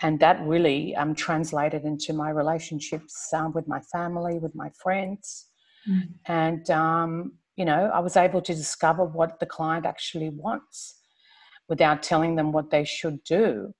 And 0.00 0.18
that 0.20 0.40
really 0.40 0.96
um, 0.96 1.14
translated 1.14 1.84
into 1.84 2.12
my 2.12 2.30
relationships 2.30 3.32
um, 3.32 3.52
with 3.52 3.68
my 3.68 3.80
family, 3.92 4.38
with 4.38 4.54
my 4.54 4.70
friends. 4.82 5.46
Mm. 5.88 6.08
And, 6.26 6.70
um, 6.70 7.32
you 7.56 7.64
know, 7.64 7.90
I 7.94 8.00
was 8.00 8.16
able 8.16 8.42
to 8.42 8.54
discover 8.54 9.04
what 9.04 9.38
the 9.38 9.46
client 9.46 9.86
actually 9.86 10.30
wants 10.30 10.98
without 11.68 12.02
telling 12.02 12.34
them 12.34 12.50
what 12.50 12.70
they 12.70 12.84
should 12.84 13.22
do 13.22 13.72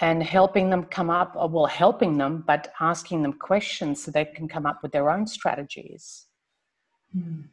and 0.00 0.22
helping 0.22 0.70
them 0.70 0.84
come 0.84 1.10
up, 1.10 1.34
or 1.36 1.48
well, 1.48 1.66
helping 1.66 2.18
them, 2.18 2.44
but 2.46 2.72
asking 2.80 3.22
them 3.22 3.32
questions 3.32 4.02
so 4.02 4.10
they 4.10 4.24
can 4.24 4.46
come 4.46 4.66
up 4.66 4.82
with 4.82 4.92
their 4.92 5.10
own 5.10 5.26
strategies. 5.26 6.26
Mm 7.16 7.44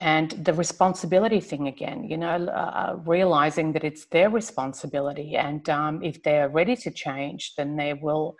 and 0.00 0.30
the 0.44 0.52
responsibility 0.52 1.40
thing 1.40 1.66
again 1.66 2.04
you 2.04 2.16
know 2.16 2.46
uh, 2.46 2.96
realizing 3.04 3.72
that 3.72 3.84
it's 3.84 4.04
their 4.06 4.30
responsibility 4.30 5.36
and 5.36 5.68
um, 5.68 6.02
if 6.02 6.22
they're 6.22 6.48
ready 6.48 6.76
to 6.76 6.90
change 6.90 7.54
then 7.56 7.76
they 7.76 7.94
will 7.94 8.36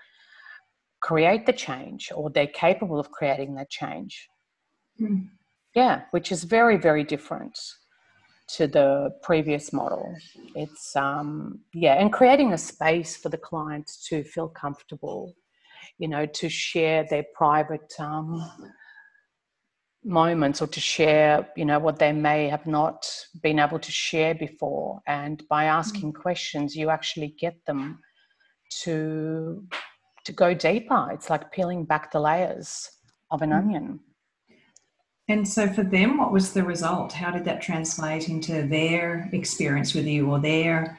create 1.00 1.46
the 1.46 1.52
change 1.52 2.10
or 2.14 2.30
they're 2.30 2.46
capable 2.46 3.00
of 3.00 3.10
creating 3.10 3.54
that 3.54 3.70
change 3.70 4.28
mm. 5.00 5.26
yeah 5.74 6.02
which 6.12 6.30
is 6.30 6.44
very 6.44 6.76
very 6.76 7.02
different 7.02 7.58
to 8.48 8.66
the 8.66 9.10
previous 9.22 9.72
model 9.72 10.14
it's 10.54 10.96
um 10.96 11.60
yeah 11.74 11.94
and 11.94 12.12
creating 12.12 12.52
a 12.52 12.58
space 12.58 13.16
for 13.16 13.28
the 13.28 13.36
clients 13.36 14.08
to 14.08 14.24
feel 14.24 14.48
comfortable 14.48 15.34
you 15.98 16.08
know 16.08 16.24
to 16.24 16.48
share 16.48 17.06
their 17.10 17.24
private 17.34 17.92
um 17.98 18.42
moments 20.04 20.62
or 20.62 20.66
to 20.66 20.80
share 20.80 21.48
you 21.56 21.64
know 21.64 21.78
what 21.78 21.98
they 21.98 22.12
may 22.12 22.48
have 22.48 22.66
not 22.66 23.06
been 23.42 23.58
able 23.58 23.78
to 23.78 23.92
share 23.92 24.34
before 24.34 25.00
and 25.06 25.42
by 25.50 25.64
asking 25.64 26.12
mm-hmm. 26.12 26.22
questions 26.22 26.74
you 26.74 26.88
actually 26.88 27.34
get 27.38 27.54
them 27.66 27.98
to 28.70 29.62
to 30.24 30.32
go 30.32 30.54
deeper 30.54 31.08
it's 31.12 31.28
like 31.28 31.52
peeling 31.52 31.84
back 31.84 32.10
the 32.12 32.20
layers 32.20 32.88
of 33.30 33.42
an 33.42 33.50
mm-hmm. 33.50 33.58
onion 33.58 34.00
and 35.28 35.46
so 35.46 35.68
for 35.68 35.82
them 35.82 36.16
what 36.18 36.32
was 36.32 36.52
the 36.52 36.62
result 36.62 37.12
how 37.12 37.30
did 37.30 37.44
that 37.44 37.60
translate 37.60 38.28
into 38.28 38.62
their 38.66 39.28
experience 39.32 39.94
with 39.94 40.06
you 40.06 40.30
or 40.30 40.38
their 40.38 40.98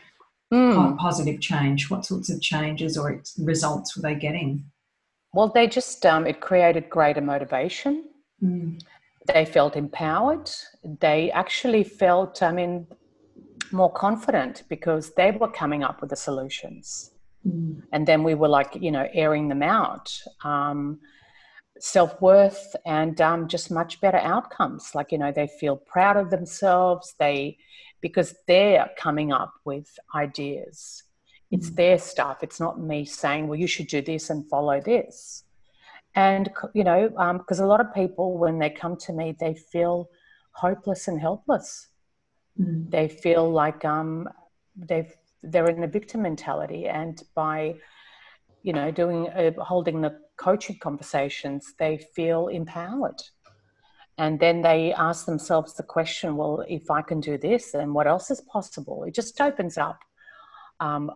mm. 0.54 0.98
positive 0.98 1.40
change 1.40 1.90
what 1.90 2.06
sorts 2.06 2.30
of 2.30 2.42
changes 2.42 2.98
or 2.98 3.22
results 3.40 3.96
were 3.96 4.02
they 4.02 4.16
getting 4.16 4.64
well 5.34 5.50
they 5.50 5.68
just 5.68 6.06
um, 6.06 6.26
it 6.26 6.40
created 6.42 6.90
greater 6.90 7.22
motivation 7.22 8.06
mm 8.44 8.80
they 9.34 9.46
felt 9.46 9.76
empowered. 9.76 10.50
They 10.84 11.32
actually 11.32 11.84
felt, 11.84 12.42
I 12.42 12.52
mean, 12.52 12.88
more 13.72 13.92
confident 13.92 14.64
because 14.70 15.14
they 15.14 15.32
were 15.32 15.52
coming 15.52 15.84
up 15.84 16.02
with 16.02 16.10
the 16.10 16.16
solutions. 16.16 17.12
Mm. 17.48 17.84
And 17.92 18.08
then 18.08 18.24
we 18.24 18.34
were 18.34 18.48
like, 18.48 18.76
you 18.76 18.92
know, 18.92 19.08
airing 19.14 19.48
them 19.48 19.64
out. 19.64 20.18
Um, 20.44 21.00
Self 21.80 22.22
worth 22.22 22.76
and 22.86 23.20
um, 23.22 23.48
just 23.48 23.72
much 23.72 24.02
better 24.02 24.18
outcomes. 24.18 24.94
Like, 24.94 25.12
you 25.12 25.18
know, 25.18 25.32
they 25.32 25.48
feel 25.48 25.78
proud 25.78 26.18
of 26.18 26.30
themselves. 26.30 27.16
They, 27.20 27.58
because 28.02 28.36
they're 28.48 28.90
coming 28.98 29.32
up 29.32 29.54
with 29.66 29.98
ideas. 30.16 31.04
It's 31.52 31.70
mm. 31.70 31.76
their 31.76 31.98
stuff. 31.98 32.44
It's 32.44 32.60
not 32.60 32.80
me 32.80 33.06
saying, 33.06 33.48
well, 33.48 33.60
you 33.60 33.68
should 33.68 33.88
do 33.88 34.02
this 34.02 34.30
and 34.30 34.48
follow 34.50 34.80
this 34.80 35.44
and 36.16 36.50
you 36.74 36.84
know 36.84 37.10
because 37.38 37.60
um, 37.60 37.66
a 37.66 37.68
lot 37.68 37.80
of 37.80 37.94
people 37.94 38.38
when 38.38 38.60
they 38.60 38.70
come 38.70 38.96
to 38.98 39.14
me 39.14 39.36
they 39.40 39.54
feel 39.54 40.10
hopeless 40.52 41.08
and 41.08 41.20
helpless 41.20 41.88
mm. 42.60 42.90
they 42.90 43.08
feel 43.08 43.50
like 43.50 43.86
um, 43.86 44.28
they've 44.76 45.14
they're 45.44 45.70
in 45.70 45.84
a 45.84 45.88
victim 45.88 46.22
mentality 46.24 46.88
and 46.88 47.24
by 47.36 47.76
you 48.64 48.74
know 48.74 48.92
doing 48.92 49.30
uh, 49.30 49.52
holding 49.64 50.02
the 50.02 50.20
coaching 50.40 50.78
conversations 50.80 51.74
they 51.80 51.98
feel 52.16 52.48
empowered 52.48 53.22
and 54.18 54.40
then 54.40 54.62
they 54.62 54.94
ask 54.94 55.26
themselves 55.26 55.74
the 55.76 55.84
question 55.84 56.36
well 56.36 56.64
if 56.68 56.90
i 56.90 57.02
can 57.02 57.20
do 57.20 57.38
this 57.38 57.72
then 57.72 57.94
what 57.94 58.08
else 58.08 58.32
is 58.32 58.42
possible 58.42 59.04
it 59.04 59.14
just 59.14 59.40
opens 59.42 59.78
up 59.78 60.00
um, 60.80 61.12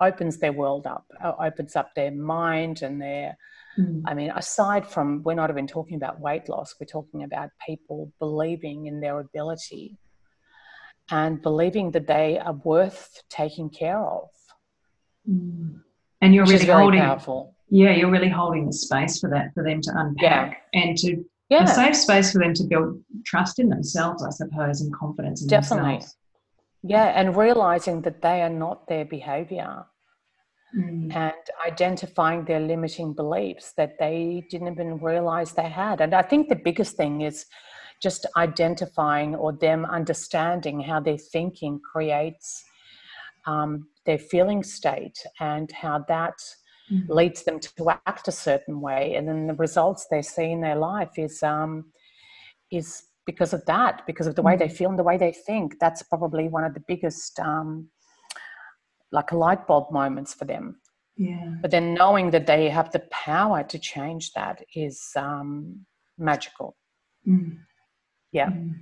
opens 0.00 0.38
their 0.38 0.52
world 0.52 0.86
up 0.86 1.06
opens 1.40 1.76
up 1.76 1.94
their 1.94 2.10
mind 2.10 2.82
and 2.82 3.00
their 3.00 3.36
Mm. 3.78 4.02
I 4.06 4.14
mean, 4.14 4.30
aside 4.34 4.86
from, 4.86 5.22
we're 5.22 5.34
not 5.34 5.50
even 5.50 5.66
talking 5.66 5.96
about 5.96 6.20
weight 6.20 6.48
loss, 6.48 6.74
we're 6.80 6.86
talking 6.86 7.22
about 7.22 7.50
people 7.64 8.12
believing 8.18 8.86
in 8.86 9.00
their 9.00 9.20
ability 9.20 9.98
and 11.10 11.40
believing 11.40 11.92
that 11.92 12.06
they 12.06 12.38
are 12.38 12.54
worth 12.64 13.22
taking 13.30 13.70
care 13.70 14.00
of. 14.00 14.28
Mm. 15.28 15.80
And 16.20 16.34
you're 16.34 16.46
really 16.46 16.66
holding, 16.66 17.00
powerful. 17.00 17.54
Yeah, 17.70 17.92
you're 17.92 18.10
really 18.10 18.28
holding 18.28 18.66
the 18.66 18.72
space 18.72 19.18
for 19.20 19.28
that, 19.30 19.52
for 19.54 19.62
them 19.62 19.80
to 19.82 19.92
unpack 19.94 20.62
yeah. 20.72 20.80
and 20.80 20.96
to 20.98 21.24
yeah. 21.50 21.64
a 21.64 21.66
safe 21.66 21.96
space 21.96 22.32
for 22.32 22.38
them 22.38 22.54
to 22.54 22.64
build 22.64 23.00
trust 23.26 23.58
in 23.58 23.68
themselves, 23.68 24.24
I 24.24 24.30
suppose, 24.30 24.80
and 24.80 24.94
confidence 24.94 25.42
in 25.42 25.48
Definitely. 25.48 25.92
themselves. 25.92 26.16
Yeah, 26.82 27.06
and 27.06 27.36
realizing 27.36 28.02
that 28.02 28.22
they 28.22 28.42
are 28.42 28.50
not 28.50 28.86
their 28.86 29.04
behavior 29.04 29.84
mm. 30.76 31.14
and 31.14 31.34
identifying 31.66 32.44
their 32.44 32.60
limiting 32.60 33.12
beliefs 33.14 33.72
that 33.76 33.98
they 33.98 34.44
didn't 34.50 34.72
even 34.72 34.98
realize 34.98 35.52
they 35.52 35.68
had. 35.68 36.00
And 36.00 36.14
I 36.14 36.22
think 36.22 36.48
the 36.48 36.56
biggest 36.56 36.96
thing 36.96 37.22
is 37.22 37.46
just 38.00 38.26
identifying 38.36 39.34
or 39.34 39.52
them 39.52 39.84
understanding 39.84 40.80
how 40.80 41.00
their 41.00 41.18
thinking 41.18 41.80
creates 41.80 42.62
um, 43.46 43.88
their 44.06 44.18
feeling 44.18 44.62
state 44.62 45.18
and 45.40 45.70
how 45.72 46.04
that 46.08 46.34
mm. 46.90 47.08
leads 47.08 47.42
them 47.44 47.60
to 47.60 47.90
act 48.06 48.28
a 48.28 48.32
certain 48.32 48.80
way. 48.80 49.14
And 49.14 49.28
then 49.28 49.46
the 49.46 49.54
results 49.54 50.06
they 50.10 50.22
see 50.22 50.50
in 50.52 50.60
their 50.60 50.76
life 50.76 51.18
is 51.18 51.42
um, 51.42 51.92
is 52.70 53.04
because 53.26 53.52
of 53.52 53.64
that, 53.66 54.06
because 54.06 54.26
of 54.26 54.34
the 54.34 54.42
way 54.42 54.54
mm. 54.54 54.58
they 54.58 54.68
feel 54.68 54.90
and 54.90 54.98
the 54.98 55.02
way 55.04 55.16
they 55.18 55.32
think. 55.32 55.78
That's 55.78 56.02
probably 56.02 56.48
one 56.48 56.64
of 56.64 56.74
the 56.74 56.84
biggest 56.88 57.38
um, 57.40 57.88
like 59.12 59.32
light 59.32 59.66
bulb 59.66 59.90
moments 59.92 60.34
for 60.34 60.44
them. 60.44 60.80
Yeah. 61.16 61.54
But 61.60 61.70
then 61.70 61.94
knowing 61.94 62.30
that 62.30 62.46
they 62.46 62.68
have 62.68 62.92
the 62.92 63.00
power 63.10 63.64
to 63.64 63.78
change 63.78 64.32
that 64.34 64.64
is 64.74 65.10
um, 65.16 65.84
magical. 66.16 66.76
Mm. 67.26 67.58
Yeah. 68.32 68.50
Mm. 68.50 68.80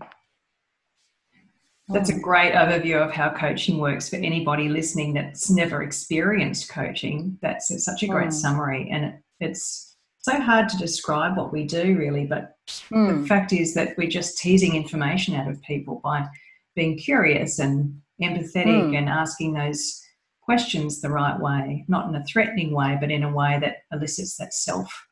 That's 1.89 2.11
a 2.11 2.15
mm. 2.15 2.23
great 2.23 2.53
overview 2.53 2.97
of 2.97 3.13
how 3.13 3.31
coaching 3.31 3.79
works 3.79 4.09
for 4.09 4.17
anybody 4.17 4.69
listening 4.69 5.15
that's 5.15 5.51
never 5.51 5.83
experienced 5.83 6.69
coaching. 6.69 7.39
That's 7.43 7.85
such 7.85 8.03
a 8.03 8.09
great 8.09 8.29
mm. 8.29 8.33
summary. 8.33 8.91
And 8.91 9.19
it's 9.39 9.97
so 10.19 10.41
hard 10.41 10.69
to 10.71 10.77
describe 10.79 11.37
what 11.37 11.53
we 11.53 11.65
do, 11.65 11.97
really. 11.97 12.27
But 12.27 12.57
mm. 12.91 13.23
the 13.23 13.29
fact 13.29 13.53
is 13.53 13.75
that 13.75 13.97
we're 13.97 14.09
just 14.09 14.39
teasing 14.39 14.75
information 14.75 15.35
out 15.35 15.49
of 15.49 15.63
people 15.63 16.01
by 16.03 16.27
being 16.75 16.99
curious 16.99 17.61
and 17.61 18.01
empathetic 18.21 18.67
mm. 18.67 18.97
and 18.97 19.09
asking 19.09 19.55
those 19.55 20.03
questions 20.43 21.01
the 21.01 21.11
right 21.11 21.39
way, 21.39 21.85
not 21.87 22.09
in 22.09 22.17
a 22.17 22.25
threatening 22.25 22.73
way, 22.73 22.97
but 23.01 23.11
in 23.11 23.23
a 23.23 23.33
way 23.33 23.59
that 23.61 23.79
elicits 23.93 24.37
that 24.37 24.55
self 24.55 25.07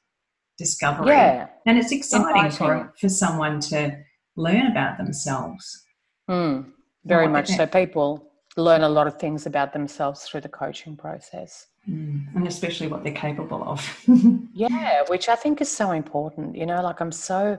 discovery. 0.59 1.09
Yeah. 1.09 1.49
And 1.66 1.78
it's 1.78 1.93
exciting 1.93 2.50
for, 2.50 2.93
for 3.00 3.09
someone 3.09 3.61
to 3.61 3.97
learn 4.37 4.66
about 4.66 4.99
themselves. 4.99 5.84
Mm, 6.28 6.73
very 7.04 7.28
much 7.28 7.49
so. 7.49 7.66
People 7.66 8.31
learn 8.57 8.83
a 8.83 8.88
lot 8.88 9.07
of 9.07 9.19
things 9.19 9.47
about 9.47 9.73
themselves 9.73 10.23
through 10.23 10.40
the 10.40 10.49
coaching 10.49 10.97
process. 10.97 11.66
Mm, 11.88 12.35
and 12.35 12.47
especially 12.47 12.87
what 12.87 13.04
they're 13.04 13.12
capable 13.12 13.62
of. 13.64 14.07
yeah, 14.54 15.02
which 15.09 15.28
I 15.28 15.35
think 15.35 15.61
is 15.61 15.71
so 15.71 15.90
important. 15.90 16.57
You 16.57 16.66
know, 16.66 16.83
like 16.83 17.00
I'm 17.00 17.12
so 17.12 17.59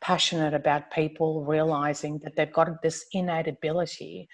passionate 0.00 0.54
about 0.54 0.90
people 0.90 1.44
realizing 1.44 2.18
that 2.24 2.34
they've 2.36 2.52
got 2.52 2.82
this 2.82 3.06
innate 3.12 3.48
ability 3.48 4.28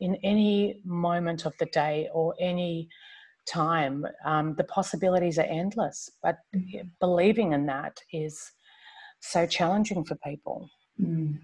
in 0.00 0.16
any 0.22 0.80
moment 0.84 1.44
of 1.44 1.52
the 1.58 1.66
day 1.66 2.08
or 2.12 2.34
any 2.40 2.88
time. 3.46 4.06
Um, 4.24 4.54
the 4.56 4.64
possibilities 4.64 5.38
are 5.38 5.42
endless, 5.42 6.10
but 6.22 6.38
mm. 6.54 6.88
believing 7.00 7.52
in 7.52 7.66
that 7.66 8.00
is 8.12 8.52
so 9.20 9.46
challenging 9.46 10.04
for 10.04 10.16
people. 10.16 10.68
Mm. 11.00 11.38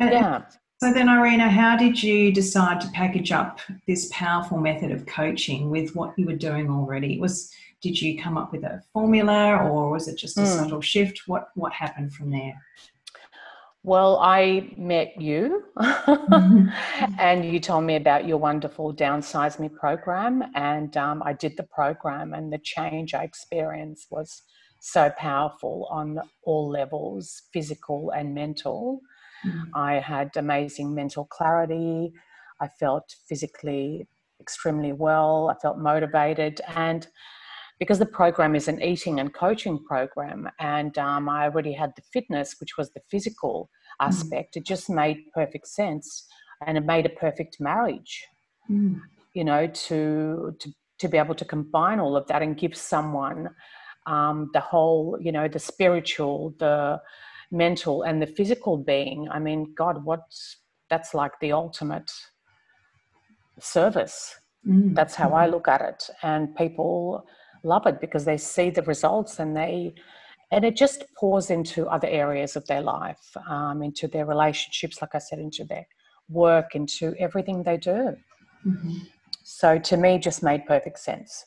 Mm. 0.00 0.12
Yeah. 0.12 0.42
So 0.82 0.94
then, 0.94 1.10
Irina, 1.10 1.50
how 1.50 1.76
did 1.76 2.02
you 2.02 2.32
decide 2.32 2.80
to 2.80 2.88
package 2.88 3.32
up 3.32 3.60
this 3.86 4.08
powerful 4.12 4.56
method 4.58 4.90
of 4.90 5.04
coaching 5.04 5.68
with 5.68 5.94
what 5.94 6.14
you 6.16 6.24
were 6.24 6.36
doing 6.36 6.70
already? 6.70 7.20
Was 7.20 7.52
did 7.82 8.00
you 8.00 8.20
come 8.20 8.36
up 8.36 8.52
with 8.52 8.64
a 8.64 8.82
formula, 8.92 9.56
or 9.56 9.90
was 9.90 10.08
it 10.08 10.16
just 10.16 10.38
a 10.38 10.42
mm. 10.42 10.46
subtle 10.46 10.80
shift? 10.80 11.22
What 11.26 11.48
what 11.54 11.72
happened 11.72 12.14
from 12.14 12.30
there? 12.30 12.54
Well, 13.82 14.18
I 14.20 14.74
met 14.76 15.18
you 15.18 15.64
mm-hmm. 15.78 16.68
and 17.18 17.44
you 17.50 17.58
told 17.60 17.84
me 17.84 17.96
about 17.96 18.26
your 18.26 18.36
wonderful 18.36 18.94
Downsize 18.94 19.58
Me 19.58 19.70
program. 19.70 20.44
And 20.54 20.94
um, 20.98 21.22
I 21.24 21.32
did 21.32 21.56
the 21.56 21.62
program, 21.62 22.34
and 22.34 22.52
the 22.52 22.58
change 22.58 23.14
I 23.14 23.22
experienced 23.22 24.08
was 24.10 24.42
so 24.80 25.10
powerful 25.16 25.88
on 25.90 26.20
all 26.42 26.68
levels 26.68 27.42
physical 27.52 28.10
and 28.10 28.34
mental. 28.34 29.00
Mm. 29.46 29.68
I 29.74 29.94
had 29.94 30.30
amazing 30.36 30.94
mental 30.94 31.24
clarity. 31.26 32.12
I 32.60 32.68
felt 32.68 33.14
physically 33.28 34.06
extremely 34.40 34.92
well. 34.92 35.54
I 35.54 35.60
felt 35.60 35.78
motivated. 35.78 36.60
And 36.74 37.06
because 37.78 37.98
the 37.98 38.06
program 38.06 38.54
is 38.54 38.68
an 38.68 38.82
eating 38.82 39.20
and 39.20 39.32
coaching 39.32 39.82
program, 39.84 40.48
and 40.58 40.96
um, 40.98 41.28
I 41.28 41.44
already 41.44 41.72
had 41.72 41.92
the 41.96 42.02
fitness, 42.12 42.56
which 42.60 42.76
was 42.76 42.90
the 42.90 43.00
physical 43.10 43.70
mm. 44.00 44.06
aspect, 44.06 44.54
mm. 44.54 44.58
it 44.58 44.66
just 44.66 44.90
made 44.90 45.18
perfect 45.34 45.68
sense 45.68 46.26
and 46.66 46.76
it 46.76 46.84
made 46.84 47.06
a 47.06 47.10
perfect 47.10 47.58
marriage. 47.60 48.26
Mm. 48.70 49.00
You 49.34 49.44
know, 49.44 49.68
to, 49.68 50.56
to 50.58 50.72
to 51.00 51.08
be 51.08 51.16
able 51.16 51.34
to 51.34 51.44
combine 51.44 51.98
all 51.98 52.14
of 52.14 52.26
that 52.26 52.42
and 52.42 52.58
give 52.58 52.76
someone 52.76 53.48
um, 54.06 54.50
the 54.52 54.60
whole, 54.60 55.16
you 55.20 55.32
know, 55.32 55.48
the 55.48 55.58
spiritual, 55.58 56.54
the 56.58 57.00
mental, 57.50 58.02
and 58.02 58.20
the 58.20 58.26
physical 58.26 58.76
being. 58.76 59.28
I 59.30 59.38
mean, 59.38 59.74
God, 59.76 60.04
what's 60.04 60.58
that's 60.88 61.14
like 61.14 61.32
the 61.40 61.52
ultimate 61.52 62.10
service. 63.60 64.34
Mm. 64.66 64.94
That's 64.94 65.14
how 65.14 65.30
I 65.30 65.46
look 65.46 65.68
at 65.68 65.80
it, 65.80 66.10
and 66.22 66.54
people 66.56 67.26
love 67.62 67.86
it 67.86 68.00
because 68.00 68.24
they 68.24 68.36
see 68.36 68.70
the 68.70 68.82
results 68.82 69.38
and 69.38 69.54
they 69.56 69.94
and 70.52 70.64
it 70.64 70.74
just 70.74 71.04
pours 71.16 71.50
into 71.50 71.86
other 71.88 72.08
areas 72.08 72.56
of 72.56 72.66
their 72.66 72.80
life 72.80 73.36
um, 73.48 73.82
into 73.82 74.08
their 74.08 74.24
relationships 74.24 75.02
like 75.02 75.14
i 75.14 75.18
said 75.18 75.38
into 75.38 75.62
their 75.64 75.86
work 76.30 76.74
into 76.74 77.14
everything 77.18 77.62
they 77.62 77.76
do 77.76 78.16
mm-hmm. 78.66 78.96
so 79.42 79.78
to 79.78 79.98
me 79.98 80.18
just 80.18 80.42
made 80.42 80.64
perfect 80.64 80.98
sense 80.98 81.44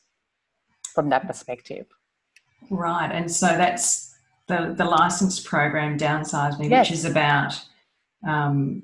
from 0.94 1.10
that 1.10 1.26
perspective 1.26 1.88
Right, 2.70 3.12
and 3.12 3.32
so 3.32 3.48
that's 3.48 4.13
the 4.48 4.74
the 4.78 4.86
license 4.86 5.40
program 5.40 5.98
Downsize 5.98 6.60
Me, 6.60 6.68
yes. 6.68 6.90
which 6.90 6.98
is 6.98 7.06
about 7.06 7.60
um, 8.28 8.84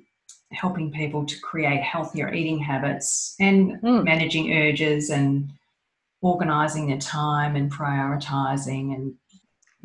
helping 0.52 0.92
people 0.92 1.26
to 1.26 1.40
create 1.40 1.82
healthier 1.82 2.34
eating 2.34 2.60
habits 2.60 3.36
and 3.40 3.82
mm. 3.82 4.04
managing 4.04 4.52
urges 4.54 5.10
and 5.10 5.52
organizing 6.22 6.88
their 6.88 6.98
time 6.98 7.56
and 7.56 7.72
prioritizing 7.72 8.96
and 8.96 9.14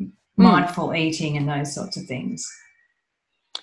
mm. 0.01 0.11
mindful 0.37 0.93
eating 0.93 1.37
and 1.37 1.47
those 1.47 1.73
sorts 1.73 1.97
of 1.97 2.05
things 2.05 2.51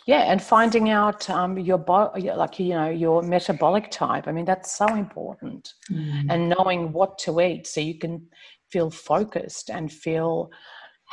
yeah 0.07 0.33
and 0.33 0.42
finding 0.42 0.90
out 0.90 1.28
um, 1.28 1.59
your 1.59 1.78
body 1.78 2.31
like 2.33 2.59
you 2.59 2.71
know 2.71 2.88
your 2.88 3.23
metabolic 3.23 3.90
type 3.90 4.26
i 4.26 4.33
mean 4.33 4.45
that's 4.45 4.76
so 4.76 4.87
important 4.95 5.75
mm. 5.90 6.26
and 6.31 6.49
knowing 6.49 6.92
what 6.92 7.19
to 7.19 7.40
eat 7.40 7.66
so 7.66 7.81
you 7.81 7.99
can 7.99 8.25
feel 8.71 8.90
focused 8.90 9.71
and 9.71 9.92
feel 9.92 10.50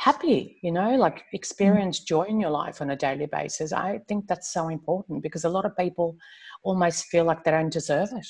happy, 0.00 0.58
you 0.62 0.72
know, 0.72 0.96
like 0.96 1.18
mm. 1.18 1.34
experience 1.34 2.00
joy 2.00 2.22
in 2.22 2.40
your 2.40 2.48
life 2.48 2.80
on 2.80 2.88
a 2.90 2.96
daily 2.96 3.26
basis. 3.26 3.70
I 3.70 4.00
think 4.08 4.26
that's 4.26 4.50
so 4.50 4.68
important 4.68 5.22
because 5.22 5.44
a 5.44 5.48
lot 5.50 5.66
of 5.66 5.76
people 5.76 6.16
almost 6.62 7.04
feel 7.06 7.24
like 7.24 7.44
they 7.44 7.50
don't 7.50 7.70
deserve 7.70 8.08
it. 8.12 8.26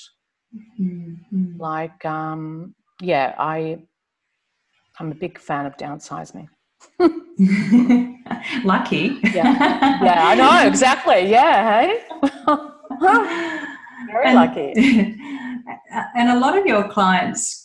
Mm-hmm. 0.80 1.60
Like, 1.60 2.04
um, 2.04 2.74
yeah, 3.00 3.36
I, 3.38 3.78
I'm 4.98 5.12
a 5.12 5.14
big 5.14 5.38
fan 5.38 5.64
of 5.64 5.76
downsizing. 5.76 6.48
Lucky. 8.64 9.20
yeah. 9.22 10.02
yeah, 10.02 10.26
I 10.26 10.34
know 10.34 10.66
exactly. 10.66 11.30
Yeah, 11.30 11.82
hey. 11.82 12.00
Very 14.12 14.26
and, 14.26 14.34
lucky. 14.34 15.16
And 16.16 16.30
a 16.30 16.38
lot 16.38 16.58
of 16.58 16.66
your 16.66 16.88
clients 16.88 17.59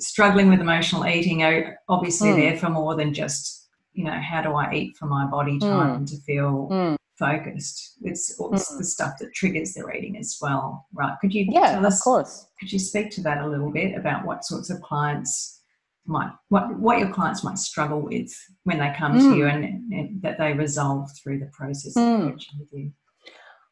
struggling 0.00 0.48
with 0.48 0.60
emotional 0.60 1.06
eating 1.06 1.42
are 1.42 1.78
obviously 1.88 2.30
mm. 2.30 2.36
there 2.36 2.56
for 2.56 2.70
more 2.70 2.94
than 2.94 3.12
just 3.12 3.68
you 3.92 4.04
know 4.04 4.20
how 4.20 4.40
do 4.40 4.52
i 4.52 4.72
eat 4.72 4.96
for 4.96 5.06
my 5.06 5.26
body 5.26 5.58
time 5.58 6.04
mm. 6.04 6.08
to 6.08 6.16
feel 6.22 6.68
mm. 6.70 6.96
focused. 7.18 7.96
It's, 8.02 8.40
it's 8.52 8.76
the 8.76 8.84
stuff 8.84 9.18
that 9.18 9.34
triggers 9.34 9.74
their 9.74 9.92
eating 9.94 10.16
as 10.16 10.38
well 10.40 10.86
right? 10.94 11.16
Could 11.20 11.34
you 11.34 11.46
yeah 11.50 11.72
tell 11.72 11.86
us, 11.86 12.00
of 12.00 12.04
course. 12.04 12.46
could 12.60 12.72
you 12.72 12.78
speak 12.78 13.10
to 13.12 13.22
that 13.22 13.38
a 13.38 13.48
little 13.48 13.70
bit 13.70 13.96
about 13.96 14.24
what 14.24 14.44
sorts 14.44 14.70
of 14.70 14.80
clients 14.82 15.62
might 16.06 16.30
what 16.48 16.78
what 16.78 16.98
your 16.98 17.10
clients 17.10 17.44
might 17.44 17.58
struggle 17.58 18.00
with 18.00 18.32
when 18.64 18.78
they 18.78 18.92
come 18.96 19.18
to 19.18 19.36
you 19.36 19.46
and, 19.46 19.64
and, 19.92 20.22
that 20.22 20.38
they 20.38 20.54
resolve 20.54 21.10
through 21.16 21.38
the 21.38 21.50
process 21.52 21.96
of 21.96 22.32
coaching 22.32 22.58
with 22.58 22.68
you 22.72 22.92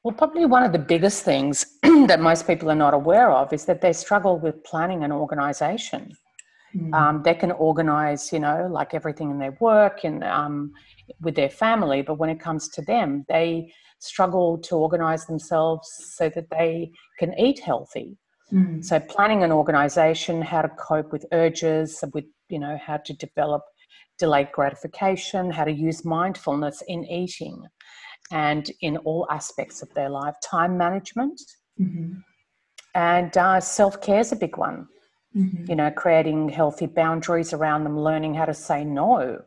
well, 0.07 0.15
probably 0.15 0.47
one 0.47 0.63
of 0.63 0.71
the 0.71 0.79
biggest 0.79 1.25
things 1.25 1.67
that 1.83 2.21
most 2.21 2.47
people 2.47 2.71
are 2.71 2.77
not 2.77 2.95
aware 2.95 3.33
of 3.33 3.53
is 3.53 3.65
that 3.65 3.81
they 3.81 3.93
struggle 3.93 4.39
with 4.39 4.63
planning 4.63 5.03
and 5.03 5.13
organization. 5.13 6.13
Mm. 6.77 6.95
Um, 6.95 7.23
they 7.25 7.35
can 7.35 7.51
organize, 7.51 8.33
you 8.33 8.39
know, 8.39 8.69
like 8.71 8.95
everything 8.95 9.33
in 9.33 9.41
their 9.41 9.57
work 9.61 10.05
and 10.05 10.23
um, 10.23 10.71
with 11.21 11.35
their 11.35 11.51
family, 11.51 12.03
but 12.03 12.19
when 12.19 12.31
it 12.31 12.39
comes 12.39 12.69
to 12.69 12.83
them, 12.83 13.25
they 13.29 13.73
struggle 13.99 14.59
to 14.59 14.77
organize 14.77 15.27
themselves 15.27 15.89
so 16.15 16.29
that 16.29 16.51
they 16.51 16.93
can 17.19 17.37
eat 17.37 17.59
healthy. 17.59 18.17
Mm. 18.53 18.85
So, 18.85 19.01
planning 19.01 19.43
an 19.43 19.51
organization, 19.51 20.41
how 20.41 20.63
to 20.63 20.69
cope 20.69 21.11
with 21.11 21.27
urges, 21.33 22.05
with, 22.15 22.27
you 22.49 22.61
know, 22.61 22.79
how 22.81 22.99
to 22.99 23.13
develop 23.15 23.63
delayed 24.21 24.53
gratification, 24.53 25.51
how 25.51 25.65
to 25.65 25.73
use 25.73 26.05
mindfulness 26.05 26.81
in 26.87 27.05
eating 27.07 27.65
and 28.31 28.71
in 28.81 28.97
all 28.99 29.27
aspects 29.31 29.83
of 29.83 29.93
their 29.95 30.09
life. 30.09 30.35
Time 30.43 30.77
management 30.77 31.41
mm-hmm. 31.81 32.15
and 32.95 33.37
uh, 33.37 33.61
self 33.61 34.01
care 34.01 34.21
is 34.21 34.33
a 34.33 34.37
big 34.37 34.57
one. 34.57 34.89
Mm-hmm. 35.37 35.71
You 35.71 35.77
know, 35.77 35.91
creating 35.91 36.49
healthy 36.49 36.87
boundaries 36.87 37.53
around 37.53 37.85
them, 37.85 37.99
learning 37.99 38.35
how 38.35 38.47
to 38.47 38.55
say 38.55 38.85
no, 38.85 39.43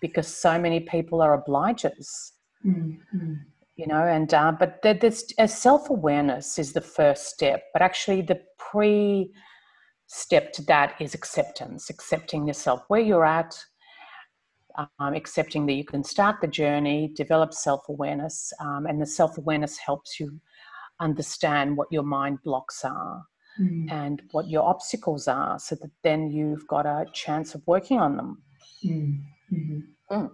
because 0.00 0.28
so 0.28 0.58
many 0.58 0.80
people 0.80 1.20
are 1.20 1.42
obligers. 1.42 2.32
Mm-hmm. 2.64 3.34
You 3.76 3.86
know, 3.86 4.04
and 4.04 4.32
uh, 4.32 4.52
but 4.52 4.80
there's 4.82 5.24
uh, 5.38 5.46
self 5.46 5.90
awareness 5.90 6.58
is 6.58 6.72
the 6.72 6.80
first 6.80 7.26
step, 7.26 7.64
but 7.72 7.82
actually 7.82 8.22
the 8.22 8.40
pre 8.58 9.32
step 10.06 10.52
to 10.52 10.62
that 10.66 10.94
is 11.00 11.14
acceptance, 11.14 11.88
accepting 11.88 12.46
yourself 12.46 12.82
where 12.88 13.00
you're 13.00 13.24
at, 13.24 13.58
um, 14.76 15.14
accepting 15.14 15.66
that 15.66 15.74
you 15.74 15.84
can 15.84 16.04
start 16.04 16.40
the 16.40 16.46
journey, 16.46 17.12
develop 17.14 17.52
self 17.52 17.88
awareness, 17.88 18.52
um, 18.60 18.86
and 18.86 19.00
the 19.00 19.06
self 19.06 19.38
awareness 19.38 19.78
helps 19.78 20.18
you 20.18 20.40
understand 21.00 21.76
what 21.76 21.88
your 21.90 22.02
mind 22.02 22.38
blocks 22.44 22.84
are 22.84 23.24
mm. 23.60 23.90
and 23.90 24.22
what 24.30 24.48
your 24.48 24.62
obstacles 24.62 25.28
are 25.28 25.58
so 25.58 25.74
that 25.76 25.90
then 26.02 26.30
you've 26.30 26.66
got 26.68 26.86
a 26.86 27.06
chance 27.12 27.54
of 27.54 27.62
working 27.66 27.98
on 27.98 28.16
them. 28.16 28.42
Mm. 28.84 29.20
Mm-hmm. 29.52 30.14
Mm. 30.14 30.30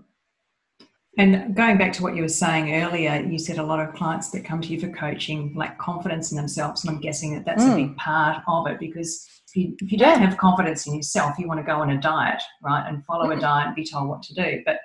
And 1.16 1.56
going 1.56 1.78
back 1.78 1.92
to 1.94 2.02
what 2.04 2.14
you 2.14 2.22
were 2.22 2.28
saying 2.28 2.72
earlier, 2.76 3.20
you 3.28 3.40
said 3.40 3.58
a 3.58 3.62
lot 3.62 3.80
of 3.80 3.92
clients 3.92 4.30
that 4.30 4.44
come 4.44 4.60
to 4.60 4.68
you 4.68 4.78
for 4.78 4.88
coaching 4.90 5.52
lack 5.56 5.76
confidence 5.78 6.30
in 6.30 6.36
themselves, 6.36 6.84
and 6.84 6.94
I'm 6.94 7.00
guessing 7.00 7.34
that 7.34 7.44
that's 7.44 7.64
a 7.64 7.74
big 7.74 7.94
mm. 7.94 7.96
part 7.96 8.44
of 8.46 8.68
it 8.68 8.78
because 8.78 9.26
if 9.48 9.56
you, 9.56 9.76
if 9.80 9.90
you 9.92 9.98
don't 9.98 10.20
have 10.20 10.36
confidence 10.36 10.86
in 10.86 10.94
yourself, 10.94 11.38
you 11.38 11.48
want 11.48 11.60
to 11.60 11.64
go 11.64 11.76
on 11.80 11.90
a 11.90 12.00
diet, 12.00 12.42
right, 12.62 12.86
and 12.86 13.04
follow 13.04 13.30
a 13.30 13.36
mm. 13.36 13.40
diet 13.40 13.68
and 13.68 13.76
be 13.76 13.84
told 13.84 14.08
what 14.08 14.22
to 14.24 14.34
do. 14.34 14.62
But 14.64 14.80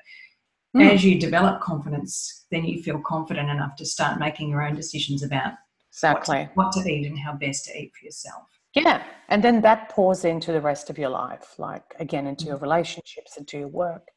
mm. 0.76 0.90
as 0.90 1.04
you 1.04 1.20
develop 1.20 1.62
confidence, 1.62 2.46
then 2.50 2.64
you 2.64 2.82
feel 2.82 3.00
confident 3.00 3.50
enough 3.50 3.76
to 3.78 3.86
start 3.86 4.20
making 4.20 4.50
your 4.50 4.66
own 4.66 4.76
decisions 4.76 5.24
about 5.24 5.54
exactly 5.90 6.50
what 6.54 6.72
to, 6.72 6.80
what 6.80 6.86
to 6.86 6.92
eat 6.92 7.06
and 7.06 7.20
how 7.20 7.34
best 7.34 7.66
to 7.66 7.78
eat 7.78 7.92
for 8.00 8.06
yourself. 8.06 8.44
Yeah, 8.74 9.04
and 9.30 9.44
then 9.44 9.62
that 9.62 9.90
pours 9.90 10.26
into 10.26 10.52
the 10.52 10.62
rest 10.62 10.90
of 10.90 10.98
your 10.98 11.10
life, 11.10 11.56
like 11.60 11.96
again 12.00 12.26
into 12.26 12.46
your 12.46 12.58
mm. 12.58 12.64
relationships, 12.64 13.38
into 13.38 13.60
your 13.60 13.68
work, 13.68 14.08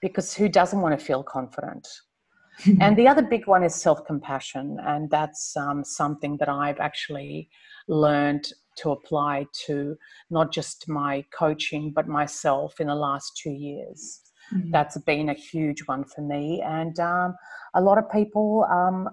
because 0.00 0.32
who 0.32 0.48
doesn't 0.48 0.80
want 0.80 0.98
to 0.98 1.04
feel 1.04 1.22
confident? 1.22 1.88
and 2.80 2.96
the 2.96 3.08
other 3.08 3.22
big 3.22 3.46
one 3.46 3.64
is 3.64 3.74
self 3.74 4.04
compassion, 4.06 4.78
and 4.86 5.10
that's 5.10 5.56
um, 5.56 5.84
something 5.84 6.36
that 6.36 6.48
I've 6.48 6.80
actually 6.80 7.48
learned 7.88 8.46
to 8.78 8.90
apply 8.90 9.46
to 9.66 9.96
not 10.30 10.52
just 10.52 10.88
my 10.88 11.24
coaching 11.36 11.92
but 11.94 12.08
myself 12.08 12.80
in 12.80 12.86
the 12.86 12.94
last 12.94 13.36
two 13.36 13.50
years. 13.50 14.20
Mm-hmm. 14.52 14.70
That's 14.70 14.98
been 14.98 15.28
a 15.28 15.34
huge 15.34 15.80
one 15.86 16.04
for 16.04 16.20
me, 16.20 16.62
and 16.62 16.98
um, 16.98 17.34
a 17.74 17.80
lot 17.80 17.98
of 17.98 18.10
people 18.10 18.66
um, 18.70 19.08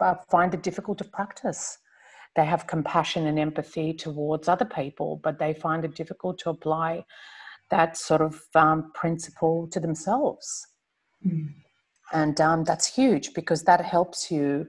uh, 0.00 0.16
find 0.30 0.52
it 0.52 0.62
difficult 0.62 0.98
to 0.98 1.04
practice. 1.04 1.78
They 2.36 2.44
have 2.44 2.66
compassion 2.66 3.26
and 3.26 3.38
empathy 3.38 3.92
towards 3.92 4.48
other 4.48 4.64
people, 4.64 5.20
but 5.22 5.38
they 5.38 5.54
find 5.54 5.84
it 5.84 5.94
difficult 5.94 6.38
to 6.40 6.50
apply 6.50 7.04
that 7.70 7.96
sort 7.96 8.20
of 8.20 8.40
um, 8.54 8.92
principle 8.94 9.68
to 9.72 9.80
themselves. 9.80 10.66
Mm. 11.26 11.48
And 12.12 12.40
um, 12.40 12.64
that's 12.64 12.86
huge 12.86 13.34
because 13.34 13.64
that 13.64 13.84
helps 13.84 14.30
you 14.30 14.66